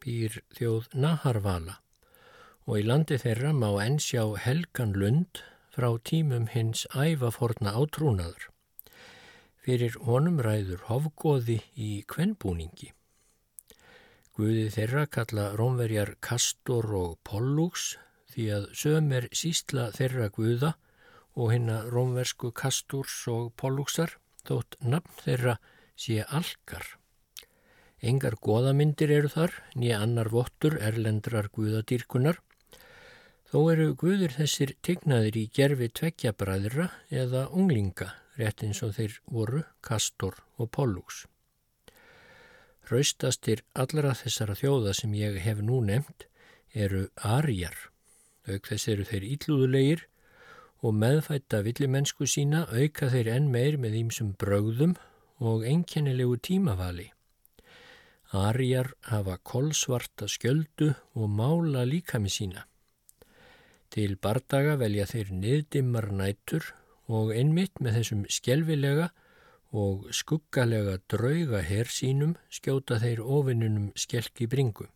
býr 0.00 0.40
þjóð 0.56 0.88
Naharvala 0.96 1.80
og 2.64 2.78
í 2.80 2.86
landi 2.86 3.18
þeirra 3.20 3.52
má 3.56 3.68
ennsjá 3.82 4.24
Helgan 4.44 4.94
Lund 4.96 5.42
frá 5.74 5.90
tímum 6.04 6.48
hins 6.50 6.86
ævaforna 6.94 7.74
átrúnaður. 7.76 8.48
Fyrir 9.60 9.96
honum 10.06 10.38
ræður 10.40 10.86
hofgóði 10.88 11.58
í 11.76 11.90
kvennbúningi. 12.08 12.94
Guði 14.36 14.68
þeirra 14.72 15.04
kalla 15.12 15.50
rómverjar 15.58 16.14
Kastor 16.24 16.86
og 16.96 17.18
Pollux 17.28 17.90
því 18.32 18.46
að 18.56 18.70
söm 18.82 19.10
er 19.12 19.26
sístla 19.36 19.90
þeirra 19.96 20.30
guða 20.32 20.70
og 21.34 21.52
hinna 21.54 21.82
rómversku 21.92 22.52
kastúrs 22.56 23.16
og 23.30 23.50
pólúksar 23.60 24.16
þótt 24.46 24.78
nafn 24.80 25.20
þeirra 25.24 25.56
sé 25.98 26.22
algar. 26.24 26.86
Engar 28.00 28.38
goðamyndir 28.40 29.12
eru 29.12 29.28
þar, 29.28 29.52
nýja 29.76 30.00
annar 30.00 30.30
vottur 30.32 30.78
erlendrar 30.80 31.50
guðadýrkunar. 31.52 32.40
Þó 33.50 33.58
eru 33.74 33.90
guður 33.98 34.32
þessir 34.38 34.72
tignaðir 34.86 35.36
í 35.36 35.44
gerfi 35.52 35.90
tveggjabræðra 35.98 36.88
eða 37.10 37.48
unglinga, 37.50 38.14
rétt 38.38 38.62
eins 38.66 38.82
og 38.86 38.94
þeir 38.96 39.20
voru 39.26 39.64
kastor 39.82 40.38
og 40.58 40.70
pólúks. 40.76 41.26
Raustastir 42.90 43.62
allra 43.74 44.14
þessara 44.18 44.58
þjóða 44.58 44.96
sem 44.98 45.14
ég 45.14 45.38
hef 45.44 45.62
nú 45.62 45.80
nefnt 45.84 46.26
eru 46.74 47.08
arjar 47.22 47.90
Auk 48.48 48.70
þess 48.70 48.88
eru 48.88 49.04
þeir 49.04 49.26
íllúðulegir 49.34 50.02
og 50.80 50.96
meðfætta 50.96 51.60
villimennsku 51.66 52.26
sína 52.30 52.64
auka 52.72 53.10
þeir 53.12 53.28
enn 53.36 53.50
meir 53.52 53.76
með 53.78 53.98
ímsum 54.00 54.32
brögðum 54.40 54.96
og 55.50 55.66
einkennilegu 55.68 56.38
tímavali. 56.48 57.10
Arjar 58.32 58.92
hafa 59.10 59.36
kolsvarta 59.44 60.28
skjöldu 60.30 60.92
og 61.18 61.28
mála 61.28 61.84
líkami 61.84 62.32
sína. 62.32 62.64
Til 63.90 64.16
bardaga 64.16 64.76
velja 64.80 65.06
þeir 65.10 65.32
niðdimmar 65.34 66.10
nætur 66.14 66.70
og 67.10 67.32
einmitt 67.34 67.80
með 67.82 68.00
þessum 68.00 68.22
skjelvilega 68.30 69.10
og 69.70 70.08
skuggalega 70.14 70.98
drauga 71.10 71.62
herr 71.66 71.90
sínum 71.90 72.36
skjóta 72.50 72.98
þeir 73.02 73.22
ofinnunum 73.22 73.90
skelki 73.98 74.48
bringu. 74.50 74.88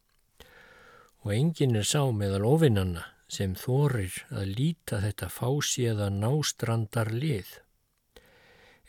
Og 1.24 1.34
engin 1.34 1.76
er 1.78 1.86
sá 1.88 2.02
meðal 2.12 2.44
ofinnanna 2.48 3.04
sem 3.30 3.54
þorir 3.58 4.16
að 4.30 4.50
líta 4.58 5.00
þetta 5.02 5.30
fáséða 5.32 6.10
nástrandar 6.12 7.10
lið. 7.14 7.48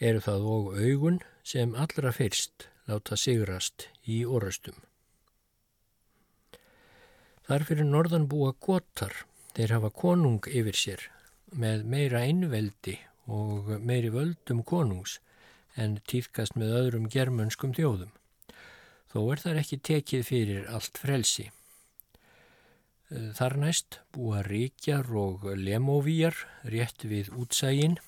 Eru 0.01 0.21
það 0.21 0.49
og 0.55 0.73
augun 0.75 1.21
sem 1.45 1.75
allra 1.79 2.11
fyrst 2.11 2.67
láta 2.89 3.17
sigrast 3.17 3.87
í 4.03 4.23
orðstum. 4.25 4.75
Þar 7.45 7.65
fyrir 7.69 7.85
norðan 7.85 8.25
búa 8.29 8.55
gotar, 8.57 9.13
þeir 9.53 9.77
hafa 9.77 9.91
konung 9.93 10.47
yfir 10.49 10.77
sér 10.77 11.03
með 11.53 11.85
meira 11.87 12.23
einveldi 12.25 12.97
og 13.25 13.69
meiri 13.81 14.11
völdum 14.13 14.61
konungs 14.63 15.19
en 15.75 15.97
týðkast 16.07 16.55
með 16.59 16.75
öðrum 16.79 17.09
germönskum 17.11 17.73
þjóðum. 17.75 18.11
Þó 19.11 19.19
er 19.31 19.41
þar 19.43 19.59
ekki 19.61 19.79
tekið 19.89 20.25
fyrir 20.27 20.65
allt 20.71 20.99
frelsi. 20.99 21.49
Þar 23.09 23.57
næst 23.61 23.99
búa 24.15 24.41
ríkjar 24.45 25.07
og 25.13 25.45
lemóvíjar 25.55 26.35
rétt 26.67 27.05
við 27.05 27.29
útsægin 27.37 27.99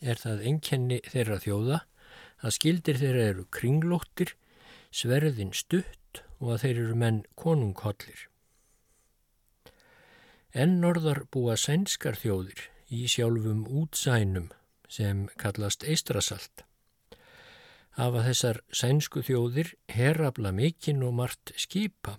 er 0.00 0.20
það 0.20 0.44
enkenni 0.50 1.00
þeirra 1.10 1.40
þjóða 1.42 1.80
að 2.44 2.54
skildir 2.58 3.00
þeirra 3.00 3.24
eru 3.32 3.46
kringlóttir, 3.56 4.34
sverðin 4.94 5.52
stutt 5.56 6.22
og 6.38 6.54
að 6.54 6.62
þeir 6.64 6.80
eru 6.84 6.98
menn 7.00 7.20
konunghollir. 7.40 8.28
Enn 10.54 10.78
norðar 10.82 11.24
búa 11.34 11.56
sænskar 11.58 12.14
þjóðir 12.20 12.68
í 12.94 13.08
sjálfum 13.10 13.64
útsænum 13.66 14.52
sem 14.88 15.26
kallast 15.40 15.84
eistrasalt. 15.84 16.66
Hafa 17.94 18.24
þessar 18.26 18.60
sænsku 18.74 19.22
þjóðir 19.22 19.74
herrabla 19.88 20.50
mikinn 20.52 21.02
og 21.06 21.14
margt 21.20 21.54
skipa 21.56 22.18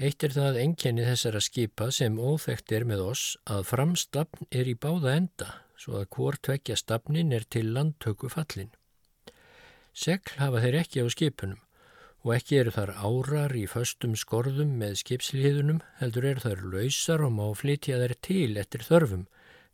Eitt 0.00 0.24
er 0.24 0.32
það 0.32 0.56
enkenni 0.62 1.04
þessara 1.04 1.40
skipa 1.44 1.90
sem 1.92 2.14
óþekkt 2.16 2.72
er 2.72 2.86
með 2.88 3.02
oss 3.10 3.24
að 3.44 3.66
framstafn 3.68 4.48
er 4.48 4.70
í 4.70 4.72
báða 4.74 5.12
enda 5.18 5.48
svo 5.76 5.98
að 6.00 6.06
hvort 6.16 6.40
tvekja 6.46 6.78
stafnin 6.80 7.34
er 7.36 7.44
til 7.44 7.68
landtöku 7.74 8.30
fallin. 8.32 8.70
Segl 9.92 10.38
hafa 10.40 10.62
þeir 10.64 10.78
ekki 10.80 11.04
á 11.04 11.06
skipunum 11.12 11.60
og 12.24 12.32
ekki 12.38 12.58
eru 12.62 12.72
þar 12.72 12.94
árar 13.04 13.52
í 13.58 13.66
föstum 13.68 14.16
skorðum 14.16 14.72
með 14.80 14.96
skipsliðunum 15.02 15.82
heldur 16.00 16.28
eru 16.30 16.44
þar 16.46 16.64
lausar 16.72 17.26
og 17.26 17.34
má 17.36 17.44
flytja 17.52 18.00
þær 18.00 18.16
til 18.24 18.50
eftir 18.62 18.86
þörfum 18.88 19.26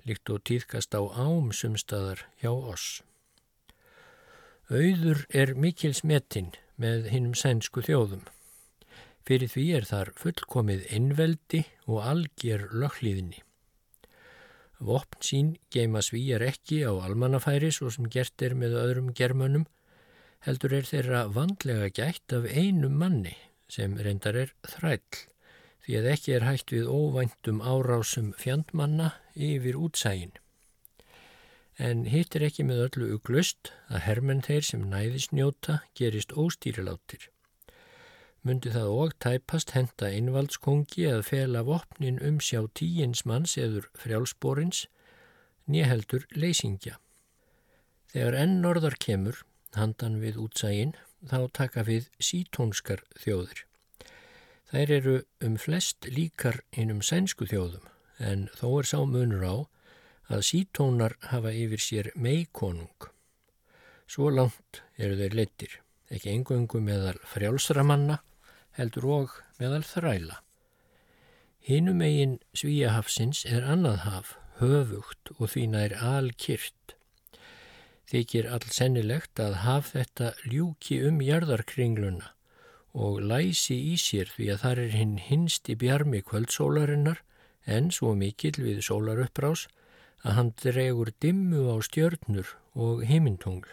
líkt 0.09 0.33
og 0.33 0.43
týðkast 0.49 0.97
á 0.97 1.03
ámsumstaðar 1.05 2.25
hjá 2.41 2.51
oss. 2.53 3.03
Auður 4.69 5.23
er 5.33 5.55
mikil 5.57 5.95
smetinn 5.97 6.51
með 6.77 7.09
hinnum 7.13 7.37
sænsku 7.39 7.81
þjóðum. 7.87 8.27
Fyrir 9.29 9.51
því 9.53 9.65
er 9.79 9.87
þar 9.89 10.11
fullkomið 10.17 10.87
innveldi 10.97 11.63
og 11.87 12.03
algjör 12.05 12.67
löghlýðinni. 12.73 13.43
Vopn 14.79 15.25
sín 15.25 15.49
geima 15.75 16.01
svíjar 16.05 16.45
ekki 16.47 16.85
á 16.87 16.93
almannafæri 16.95 17.73
svo 17.75 17.91
sem 17.91 18.07
gert 18.13 18.45
er 18.47 18.55
með 18.55 18.77
öðrum 18.79 19.09
germönum, 19.17 19.65
heldur 20.47 20.77
er 20.79 20.87
þeirra 20.87 21.25
vandlega 21.35 21.89
gætt 21.91 22.37
af 22.37 22.47
einum 22.47 22.95
manni 23.01 23.35
sem 23.69 23.97
reyndar 23.99 24.39
er 24.45 24.55
þræll, 24.65 25.25
því 25.89 25.97
að 25.97 26.07
ekki 26.13 26.33
er 26.37 26.45
hægt 26.45 26.73
við 26.75 26.89
óvæntum 26.93 27.63
árásum 27.65 28.27
fjandmanna 28.37 29.07
yfir 29.33 29.77
útsægin. 29.81 30.35
En 31.81 32.03
hitt 32.13 32.35
er 32.37 32.43
ekki 32.45 32.67
með 32.69 32.83
öllu 32.85 33.07
uglust 33.15 33.71
að 33.89 34.03
hermenn 34.05 34.43
þeir 34.45 34.67
sem 34.69 34.83
næðisnjóta 34.91 35.79
gerist 35.97 36.35
óstýrilátir. 36.37 37.31
myndi 38.45 38.71
það 38.71 38.91
og 38.97 39.15
tæpast 39.25 39.73
henda 39.75 40.11
einvaldskongi 40.13 41.07
að 41.09 41.25
fela 41.31 41.65
vopnin 41.65 42.21
um 42.23 42.37
sjá 42.41 42.61
tíins 42.81 43.25
manns 43.25 43.57
eður 43.59 43.89
frjálsborins, 43.99 44.87
nýheldur 45.67 46.29
leysingja. 46.37 46.99
Þegar 48.13 48.39
enn 48.45 48.61
norðar 48.61 48.97
kemur, 49.01 49.41
handan 49.73 50.21
við 50.21 50.37
útsægin, 50.45 50.95
þá 51.25 51.49
taka 51.53 51.85
við 51.89 52.13
sítónskar 52.21 53.05
þjóðir. 53.17 53.68
Þær 54.69 54.91
eru 54.93 55.13
um 55.47 55.55
flest 55.57 56.05
líkar 56.13 56.59
innum 56.77 56.99
sænsku 57.01 57.47
þjóðum, 57.49 57.87
en 58.21 58.49
þó 58.53 58.67
er 58.83 58.89
sá 58.91 58.99
munur 59.01 59.47
á 59.49 59.57
að 60.29 60.45
sítónar 60.45 61.15
hafa 61.31 61.55
yfir 61.57 61.81
sér 61.81 62.11
meikonung. 62.13 63.09
Svo 64.05 64.29
langt 64.29 64.83
eru 65.01 65.17
þeir 65.17 65.39
leittir, 65.41 65.79
ekki 66.13 66.35
engöngu 66.35 66.83
meðal 66.85 67.17
frjálsramanna, 67.33 68.21
heldur 68.77 69.09
og 69.17 69.41
meðal 69.57 69.87
þræla. 69.89 70.43
Hinnum 71.65 72.05
eigin 72.05 72.39
svíjahafsins 72.53 73.47
er 73.49 73.65
annað 73.65 74.03
haf, 74.05 74.37
höfugt 74.61 75.33
og 75.39 75.49
því 75.49 75.69
nær 75.73 75.97
alkyrt. 75.97 76.99
Þykir 78.13 78.53
all 78.53 78.69
sennilegt 78.69 79.41
að 79.41 79.63
haf 79.65 79.95
þetta 79.97 80.35
ljúki 80.45 81.01
um 81.09 81.25
jarðarkringluna 81.25 82.35
og 82.99 83.21
læsi 83.31 83.77
í 83.93 83.97
sér 84.01 84.31
því 84.35 84.47
að 84.53 84.63
þar 84.65 84.81
er 84.85 84.95
hinn 84.99 85.17
hinst 85.23 85.69
í 85.71 85.77
bjarmi 85.79 86.21
kvöldsólarinnar 86.27 87.21
en 87.77 87.93
svo 87.95 88.15
mikill 88.19 88.57
við 88.59 88.81
sólarupprás 88.87 89.67
að 90.27 90.35
hann 90.39 90.55
dregur 90.59 91.13
dimmu 91.23 91.69
á 91.71 91.77
stjörnur 91.85 92.57
og 92.75 93.05
heimintungl. 93.07 93.69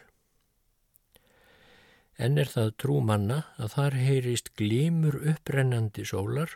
En 2.22 2.38
er 2.40 2.52
það 2.52 2.76
trú 2.84 3.00
manna 3.04 3.42
að 3.58 3.74
þar 3.76 3.98
heyrist 4.06 4.54
glímur 4.60 5.18
upprennandi 5.34 6.06
sólar 6.08 6.54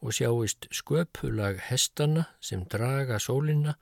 og 0.00 0.14
sjáist 0.16 0.68
sköpulag 0.76 1.58
hestana 1.70 2.28
sem 2.40 2.62
draga 2.70 3.18
sólina 3.18 3.74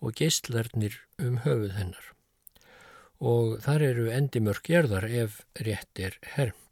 og 0.00 0.16
geistlarnir 0.16 1.02
um 1.18 1.42
höfuð 1.44 1.76
hennar. 1.76 2.06
Og 3.20 3.60
þar 3.66 3.84
eru 3.90 4.08
endimörk 4.14 4.64
gerðar 4.70 5.04
ef 5.10 5.42
rétt 5.58 6.00
er 6.00 6.16
hermt. 6.36 6.69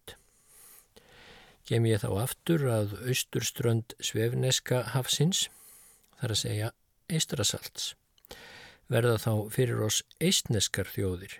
Gem 1.68 1.84
ég 1.88 2.00
þá 2.00 2.10
aftur 2.22 2.64
að 2.72 2.94
austurströnd 3.04 3.92
svefneska 4.00 4.82
hafsins, 4.94 5.48
þar 6.20 6.32
að 6.34 6.40
segja 6.42 6.70
eistrasalts. 7.12 7.90
Verða 8.88 9.18
þá 9.20 9.32
fyrir 9.52 9.84
oss 9.84 10.00
eistneskar 10.16 10.88
þjóðir, 10.88 11.34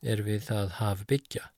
er 0.00 0.24
við 0.24 0.48
það 0.48 0.72
haf 0.80 1.04
byggja 1.10 1.50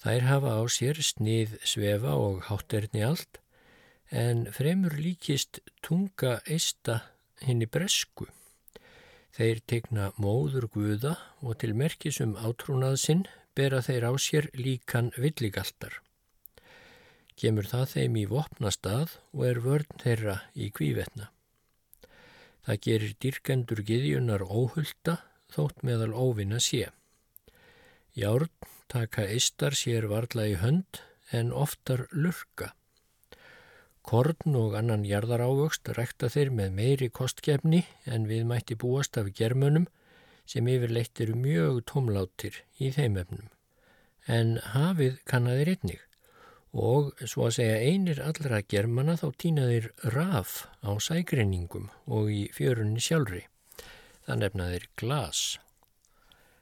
Þær 0.00 0.24
hafa 0.24 0.52
á 0.56 0.62
sér 0.72 0.96
snið 1.04 1.58
svefa 1.68 2.14
og 2.16 2.38
hátterni 2.48 3.02
allt 3.04 3.36
en 4.08 4.46
fremur 4.56 4.94
líkist 4.96 5.60
tunga 5.84 6.38
eista 6.48 7.02
henni 7.44 7.68
bresku. 7.68 8.24
Þeir 9.36 9.60
tegna 9.68 10.06
móður 10.16 10.70
guða 10.72 11.18
og 11.44 11.60
til 11.60 11.74
merkisum 11.76 12.32
átrúnaðsinn 12.40 13.26
bera 13.54 13.82
þeir 13.84 14.08
á 14.08 14.12
sér 14.16 14.48
líkan 14.56 15.12
villigaltar. 15.20 16.00
Gemur 17.40 17.64
það 17.64 17.84
þeim 17.94 18.16
í 18.20 18.22
vopnastað 18.28 19.12
og 19.32 19.44
er 19.48 19.58
vörn 19.64 20.00
þeirra 20.02 20.34
í 20.52 20.66
kvívetna. 20.76 21.30
Það 22.66 22.80
gerir 22.86 23.14
dyrkendur 23.24 23.80
giðjunar 23.88 24.42
óhulta 24.44 25.14
þótt 25.54 25.80
meðal 25.86 26.12
óvinna 26.12 26.58
sé. 26.60 26.90
Járn 28.12 28.52
taka 28.92 29.24
eistar 29.24 29.72
sér 29.78 30.10
varla 30.10 30.44
í 30.50 30.58
hönd 30.60 31.00
en 31.32 31.54
oftar 31.56 32.04
lurka. 32.12 32.74
Korn 34.04 34.60
og 34.60 34.76
annan 34.76 35.06
jarðarávöxt 35.08 35.88
rekta 35.96 36.28
þeir 36.28 36.52
með 36.60 36.76
meiri 36.76 37.08
kostkefni 37.08 37.86
en 38.04 38.28
við 38.28 38.44
mætti 38.52 38.76
búast 38.76 39.16
af 39.16 39.32
germönum 39.40 39.88
sem 40.44 40.68
yfirleitt 40.68 41.24
eru 41.24 41.40
mjög 41.40 41.80
tómlátir 41.88 42.60
í 42.76 42.92
þeim 42.92 43.16
efnum. 43.24 43.48
En 44.28 44.58
hafið 44.74 45.20
kannaðir 45.24 45.76
einnig 45.76 46.06
og 46.72 47.14
svo 47.26 47.48
að 47.48 47.56
segja 47.58 47.80
einir 47.82 48.20
allra 48.22 48.60
germana 48.62 49.16
þá 49.18 49.26
týnaðir 49.42 49.90
raf 50.14 50.68
á 50.86 50.94
sægreiningum 51.02 51.90
og 52.06 52.30
í 52.30 52.44
fjörunni 52.54 53.02
sjálfri. 53.02 53.46
Það 54.26 54.44
nefnaðir 54.44 54.86
glas 55.00 55.58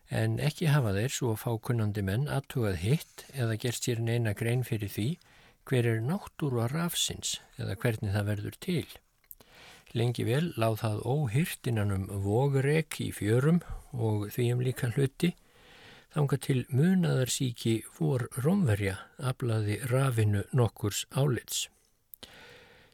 en 0.08 0.38
ekki 0.40 0.70
hafa 0.72 0.94
þeir 0.96 1.12
svo 1.12 1.34
fákunnandi 1.36 2.02
menn 2.04 2.28
aðtugað 2.32 2.78
hitt 2.80 3.24
eða 3.34 3.58
gert 3.60 3.84
sér 3.84 4.00
neina 4.00 4.32
grein 4.36 4.64
fyrir 4.64 4.88
því 4.92 5.08
hver 5.68 5.88
er 5.90 6.00
náttúru 6.00 6.62
að 6.64 6.72
rafsins 6.72 7.34
eða 7.60 7.76
hvernig 7.82 8.14
það 8.14 8.28
verður 8.30 8.56
til. 8.64 8.86
Lengi 9.96 10.24
vel 10.24 10.52
láð 10.60 10.80
það 10.82 11.02
óhyrt 11.12 11.68
innan 11.68 11.92
um 11.92 12.06
vogrek 12.24 13.00
í 13.04 13.10
fjörum 13.12 13.60
og 13.92 14.28
því 14.32 14.48
um 14.54 14.64
líka 14.64 14.90
hluti, 14.94 15.34
þanga 16.18 16.36
til 16.42 16.62
munaðarsíki 16.74 17.72
vor 17.94 18.24
romverja 18.42 18.96
aflaði 19.22 19.76
rafinu 19.86 20.40
nokkurs 20.50 21.04
álits. 21.14 21.68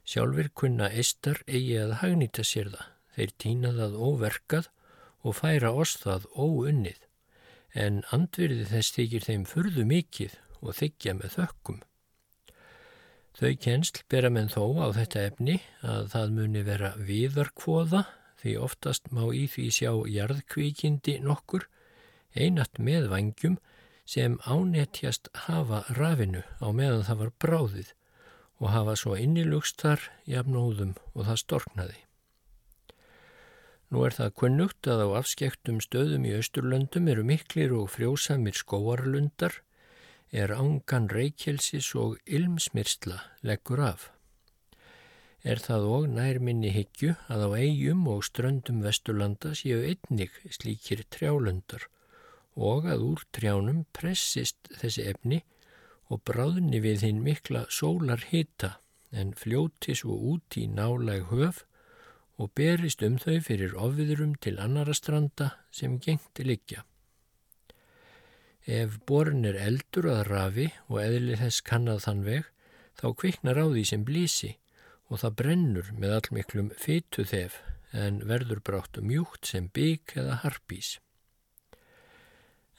Sjálfur 0.05 0.51
kunna 0.53 0.91
eistar 0.93 1.39
eigi 1.49 1.79
að 1.81 1.95
hagnýta 2.03 2.45
sér 2.45 2.69
það, 2.75 2.91
þeir 3.15 3.31
týna 3.41 3.71
það 3.79 3.97
óverkað 3.97 4.69
og 5.25 5.37
færa 5.39 5.71
oss 5.73 5.97
það 6.03 6.27
óunnið, 6.37 6.99
en 7.73 8.03
andvirði 8.13 8.67
þess 8.69 8.93
þykir 8.99 9.25
þeim 9.25 9.49
furðu 9.49 9.85
mikið 9.89 10.37
og 10.61 10.77
þykja 10.77 11.17
með 11.17 11.37
þökkum. 11.39 11.79
Þau 13.35 13.51
kjensl 13.65 14.03
bera 14.13 14.29
menn 14.29 14.53
þó 14.53 14.85
á 14.85 14.87
þetta 15.01 15.25
efni 15.31 15.57
að 15.81 16.11
það 16.13 16.37
muni 16.37 16.61
vera 16.69 16.93
viðarkvoða 17.01 18.05
því 18.43 18.59
oftast 18.61 19.09
má 19.09 19.25
í 19.33 19.47
því 19.49 19.71
sjá 19.73 19.91
jarðkvíkindi 20.13 21.17
nokkur, 21.25 21.65
einat 22.35 22.79
með 22.79 23.09
vangjum 23.11 23.59
sem 24.05 24.37
ánetjast 24.45 25.29
hafa 25.47 25.83
rafinu 25.97 26.43
á 26.61 26.67
meðan 26.69 27.05
það 27.07 27.21
var 27.21 27.31
bráðið 27.41 27.93
og 28.61 28.71
hafa 28.71 28.95
svo 28.99 29.15
innilugst 29.19 29.81
þar 29.81 30.03
jafnóðum 30.29 30.93
og 31.13 31.25
það 31.27 31.41
storknaði. 31.41 32.01
Nú 33.91 34.05
er 34.05 34.15
það 34.17 34.33
kunnugt 34.41 34.87
að 34.89 35.03
á 35.05 35.07
afskektum 35.21 35.81
stöðum 35.83 36.25
í 36.25 36.33
Östurlöndum 36.37 37.09
eru 37.11 37.25
miklir 37.25 37.73
og 37.75 37.91
frjósamir 37.93 38.57
skóarlundar, 38.57 39.61
er 40.33 40.51
ángan 40.51 41.07
reykjelsis 41.11 41.91
og 41.95 42.17
ilmsmyrsla 42.25 43.21
leggur 43.45 43.83
af. 43.85 44.09
Er 45.45 45.61
það 45.61 45.85
og 45.97 46.07
nærminni 46.09 46.71
higgju 46.73 47.13
að 47.29 47.45
á 47.45 47.49
eigum 47.61 48.07
og 48.09 48.25
ströndum 48.25 48.81
Vesturlanda 48.81 49.53
séu 49.53 49.83
einnig 49.85 50.33
slíkir 50.49 51.05
trjálundar 51.13 51.85
og 52.55 52.87
að 52.87 53.03
úr 53.11 53.23
trjánum 53.35 53.83
pressist 53.95 54.71
þessi 54.79 55.05
efni 55.11 55.41
og 56.09 56.23
bráðni 56.27 56.79
við 56.83 57.05
hinn 57.07 57.21
mikla 57.25 57.65
sólar 57.69 58.23
hita 58.31 58.77
en 59.11 59.33
fljóti 59.37 59.95
svo 59.95 60.15
út 60.33 60.57
í 60.59 60.65
náleg 60.67 61.29
höf 61.31 61.63
og 62.41 62.51
berist 62.55 63.03
um 63.05 63.15
þau 63.21 63.37
fyrir 63.43 63.75
ofviðrum 63.79 64.35
til 64.43 64.57
annara 64.59 64.95
stranda 64.95 65.51
sem 65.71 65.99
gengti 65.99 66.43
liggja. 66.43 66.83
Ef 68.65 68.97
borin 69.05 69.45
er 69.45 69.59
eldur 69.61 70.09
að 70.09 70.25
rafi 70.31 70.67
og 70.89 70.99
eðli 71.03 71.37
þess 71.39 71.61
kannad 71.61 72.01
þann 72.03 72.23
veg, 72.25 72.45
þá 72.97 73.07
kviknar 73.21 73.61
á 73.61 73.65
því 73.69 73.83
sem 73.85 74.05
blísi 74.07 74.55
og 75.05 75.21
það 75.21 75.37
brennur 75.41 75.91
með 75.93 76.15
allmiklum 76.17 76.71
fytu 76.81 77.27
þef 77.29 77.59
en 77.95 78.23
verður 78.27 78.63
brátt 78.65 78.99
mjúkt 78.99 79.47
sem 79.47 79.69
bygg 79.69 80.17
eða 80.17 80.41
harpís. 80.43 80.97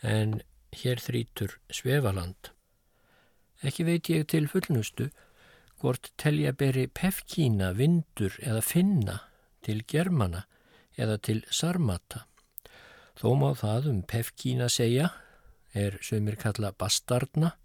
En 0.06 0.38
hér 0.70 1.00
þrítur 1.02 1.56
svefaland. 1.74 2.52
Ekki 3.66 3.86
veit 3.88 4.10
ég 4.12 4.26
til 4.30 4.46
fullnustu 4.46 5.08
hvort 5.80 6.12
telja 6.20 6.52
beri 6.54 6.86
pefkína, 6.86 7.72
vindur 7.74 8.36
eða 8.38 8.62
finna 8.62 9.16
til 9.66 9.82
germana 9.88 10.44
eða 10.96 11.18
til 11.18 11.42
sarmata. 11.50 12.24
Þó 13.18 13.28
má 13.40 13.50
það 13.58 13.90
um 13.90 14.02
pefkína 14.06 14.68
segja, 14.70 15.10
er 15.74 15.98
sömur 16.04 16.36
kalla 16.40 16.70
bastarna, 16.72 17.56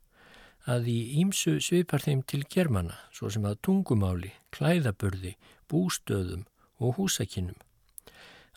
að 0.66 0.88
í 0.92 1.00
ímsu 1.22 1.60
svipar 1.64 2.04
þeim 2.04 2.22
til 2.28 2.44
germana, 2.50 2.98
svo 3.14 3.30
sem 3.34 3.46
að 3.46 3.60
tungumáli, 3.68 4.32
klæðaburði, 4.54 5.36
bústöðum 5.70 6.46
og 6.82 6.98
húsakinnum. 6.98 7.58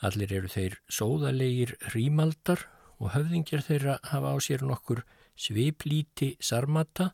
Allir 0.04 0.32
eru 0.40 0.50
þeir 0.50 0.78
sóðalegir 0.90 1.76
rímaldar 1.94 2.66
og 3.00 3.12
höfðingjar 3.14 3.64
þeirra 3.66 3.98
hafa 4.10 4.34
á 4.34 4.36
sér 4.42 4.64
nokkur 4.66 5.04
sviplíti 5.36 6.34
sarmata, 6.40 7.12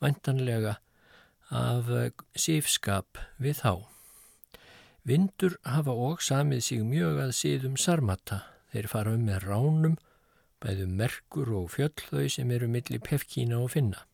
vantanlega 0.00 0.78
af 1.50 1.90
sifskap 2.38 3.18
við 3.42 3.60
þá. 3.60 3.72
Vindur 5.04 5.56
hafa 5.64 5.92
og 5.96 6.22
samið 6.22 6.62
sig 6.64 6.84
mjög 6.84 7.18
að 7.24 7.34
síðum 7.36 7.76
sarmata. 7.80 8.44
Þeir 8.70 8.88
fara 8.92 9.14
um 9.16 9.24
með 9.26 9.46
ránum, 9.48 9.96
bæðu 10.60 10.86
merkur 10.86 11.50
og 11.56 11.70
fjöll 11.74 11.96
þau 11.96 12.28
sem 12.30 12.50
eru 12.54 12.68
millir 12.70 13.02
pefkína 13.02 13.58
og 13.58 13.72
finna. 13.74 14.04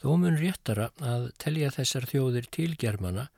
Þó 0.00 0.16
mun 0.16 0.38
réttara 0.40 0.90
að 1.00 1.30
telja 1.40 1.70
þessar 1.74 2.08
þjóðir 2.10 2.48
til 2.52 2.72
germana 2.80 3.28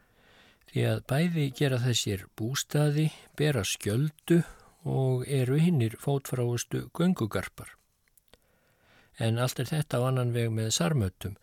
því 0.72 0.84
að 0.88 1.00
bæði 1.10 1.46
gera 1.58 1.78
þessir 1.82 2.24
bústaði, 2.38 3.10
bera 3.36 3.64
skjöldu 3.66 4.40
og 4.84 5.24
eru 5.28 5.58
hinnir 5.60 5.96
fótfráustu 6.00 6.88
göngugarpar. 6.96 7.76
En 9.18 9.38
allt 9.38 9.60
er 9.60 9.68
þetta 9.70 10.00
á 10.02 10.08
annan 10.08 10.32
veg 10.34 10.50
með 10.50 10.72
sarmöttum 10.78 11.36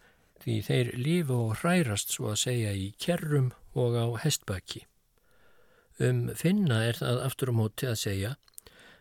því 0.43 0.55
þeir 0.67 0.91
lífu 0.97 1.37
og 1.47 1.57
hrærast 1.61 2.13
svo 2.15 2.31
að 2.33 2.41
segja 2.43 2.73
í 2.73 2.91
kerrum 2.99 3.51
og 3.75 3.95
á 3.95 4.07
hestbaki. 4.23 4.85
Um 5.99 6.29
finna 6.35 6.83
er 6.87 6.99
það 6.99 7.23
aftur 7.25 7.51
á 7.51 7.53
um 7.53 7.59
móti 7.59 7.87
að 7.87 8.01
segja 8.03 8.35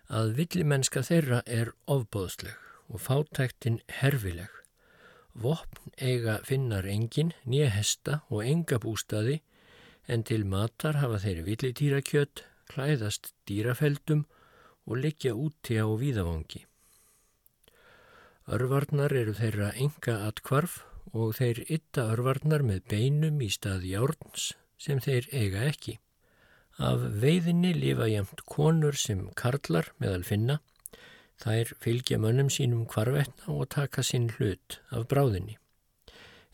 að 0.08 0.34
villimennska 0.38 1.02
þeirra 1.06 1.42
er 1.46 1.72
ofbóðsleg 1.86 2.56
og 2.88 3.02
fátæktin 3.04 3.80
herfileg. 4.00 4.50
Vopn 5.38 5.92
eiga 6.00 6.40
finnar 6.42 6.88
engin, 6.88 7.34
nýja 7.44 7.68
hesta 7.70 8.22
og 8.28 8.42
enga 8.42 8.80
bústaði 8.82 9.42
en 10.08 10.24
til 10.24 10.46
matar 10.48 10.98
hafa 10.98 11.20
þeirri 11.22 11.44
villitýrakjött, 11.50 12.42
klæðast 12.72 13.32
dýrafeldum 13.48 14.24
og 14.88 15.00
liggja 15.04 15.34
úti 15.34 15.78
á 15.80 15.86
víðavangi. 15.88 16.64
Örvarnar 18.48 19.12
eru 19.12 19.34
þeirra 19.36 19.72
enga 19.76 20.16
atkvarf 20.28 20.82
og 21.12 21.36
þeir 21.40 21.64
ytta 21.68 22.08
örvarnar 22.14 22.64
með 22.64 22.84
beinum 22.92 23.42
í 23.44 23.50
staði 23.52 23.94
járns 23.96 24.52
sem 24.80 25.00
þeir 25.04 25.28
eiga 25.32 25.66
ekki. 25.68 25.98
Af 26.78 27.02
veiðinni 27.22 27.74
lifa 27.74 28.06
jæmt 28.08 28.44
konur 28.46 28.96
sem 28.96 29.26
karlar 29.36 29.90
meðal 29.98 30.24
finna 30.24 30.60
Þær 31.38 31.70
fylgja 31.78 32.18
mönnum 32.18 32.48
sínum 32.50 32.82
kvarvetna 32.90 33.52
og 33.54 33.68
taka 33.70 34.02
sinn 34.02 34.26
hlut 34.34 34.80
af 34.90 35.06
bráðinni. 35.10 35.54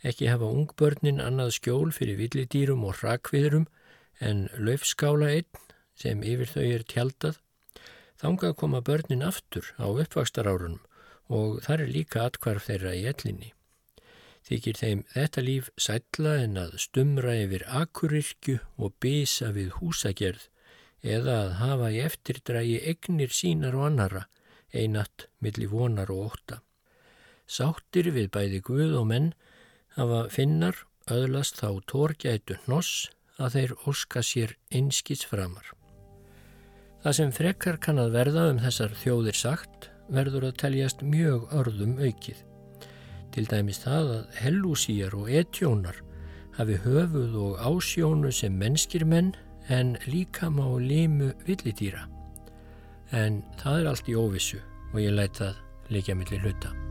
Ekki 0.05 0.29
hafa 0.29 0.51
ungbörnin 0.53 1.23
annað 1.25 1.55
skjól 1.57 1.93
fyrir 1.97 2.19
villidýrum 2.19 2.85
og 2.85 3.01
rakviðrum 3.01 3.65
en 4.21 4.45
löfskála 4.61 5.31
einn 5.39 5.63
sem 5.99 6.23
yfir 6.23 6.51
þau 6.51 6.67
er 6.67 6.87
tjaldað. 6.91 7.41
Þangað 8.21 8.57
koma 8.61 8.81
börnin 8.85 9.27
aftur 9.27 9.71
á 9.81 9.87
uppvakstarárunum 9.91 10.81
og 11.33 11.61
þar 11.65 11.85
er 11.85 11.93
líka 11.93 12.25
atkvarf 12.29 12.69
þeirra 12.69 12.95
í 12.95 13.05
ellinni. 13.11 13.53
Þykir 14.45 14.77
þeim 14.77 15.05
þetta 15.15 15.45
líf 15.45 15.71
sætla 15.81 16.35
en 16.45 16.59
að 16.61 16.77
stumra 16.83 17.33
yfir 17.41 17.65
akurirkju 17.81 18.59
og 18.77 18.93
bisa 19.01 19.49
við 19.57 19.73
húsagerð 19.79 20.51
eða 21.05 21.37
að 21.47 21.55
hafa 21.61 21.91
í 21.93 22.01
eftirdrægi 22.05 22.77
egnir 22.93 23.33
sínar 23.33 23.77
og 23.79 23.89
annara 23.89 24.27
einatt 24.75 25.29
millir 25.41 25.71
vonar 25.73 26.11
og 26.13 26.33
óta. 26.33 26.61
Sáttir 27.47 28.11
við 28.13 28.31
bæði 28.35 28.61
Guð 28.65 28.97
og 29.01 29.09
menn 29.11 29.33
hafa 29.97 30.25
finnar 30.33 30.85
öðlast 31.13 31.61
þá 31.61 31.81
tórgætu 31.91 32.59
hnoss 32.65 33.09
að 33.39 33.57
þeir 33.57 33.75
óska 33.89 34.23
sér 34.25 34.57
einskits 34.73 35.27
framar. 35.29 35.73
Það 37.05 37.17
sem 37.19 37.33
frekkar 37.37 37.77
kann 37.85 38.01
að 38.01 38.15
verða 38.15 38.47
um 38.49 38.59
þessar 38.63 38.95
þjóðir 38.97 39.37
sagt 39.37 39.91
verður 40.09 40.49
að 40.49 40.59
teljast 40.63 41.03
mjög 41.05 41.51
örðum 41.53 41.99
aukið. 42.01 42.39
Til 43.35 43.45
dæmis 43.51 43.83
það 43.83 44.11
að 44.15 44.41
hellúsíjar 44.41 45.17
og 45.19 45.29
etjónar 45.29 46.01
hafi 46.57 46.79
höfuð 46.87 47.37
og 47.45 47.61
ásjónu 47.61 48.33
sem 48.33 48.57
mennskir 48.57 49.05
menn 49.05 49.35
en 49.69 49.99
líka 50.09 50.49
má 50.49 50.65
limu 50.81 51.33
villitýra 51.45 52.09
en 53.15 53.43
það 53.61 53.81
er 53.81 53.91
allt 53.91 54.09
í 54.11 54.17
óvissu 54.19 54.63
og 54.93 54.99
ég 55.03 55.15
læta 55.15 55.53
það 55.53 55.95
líka 55.95 56.19
millir 56.19 56.43
hluta. 56.47 56.84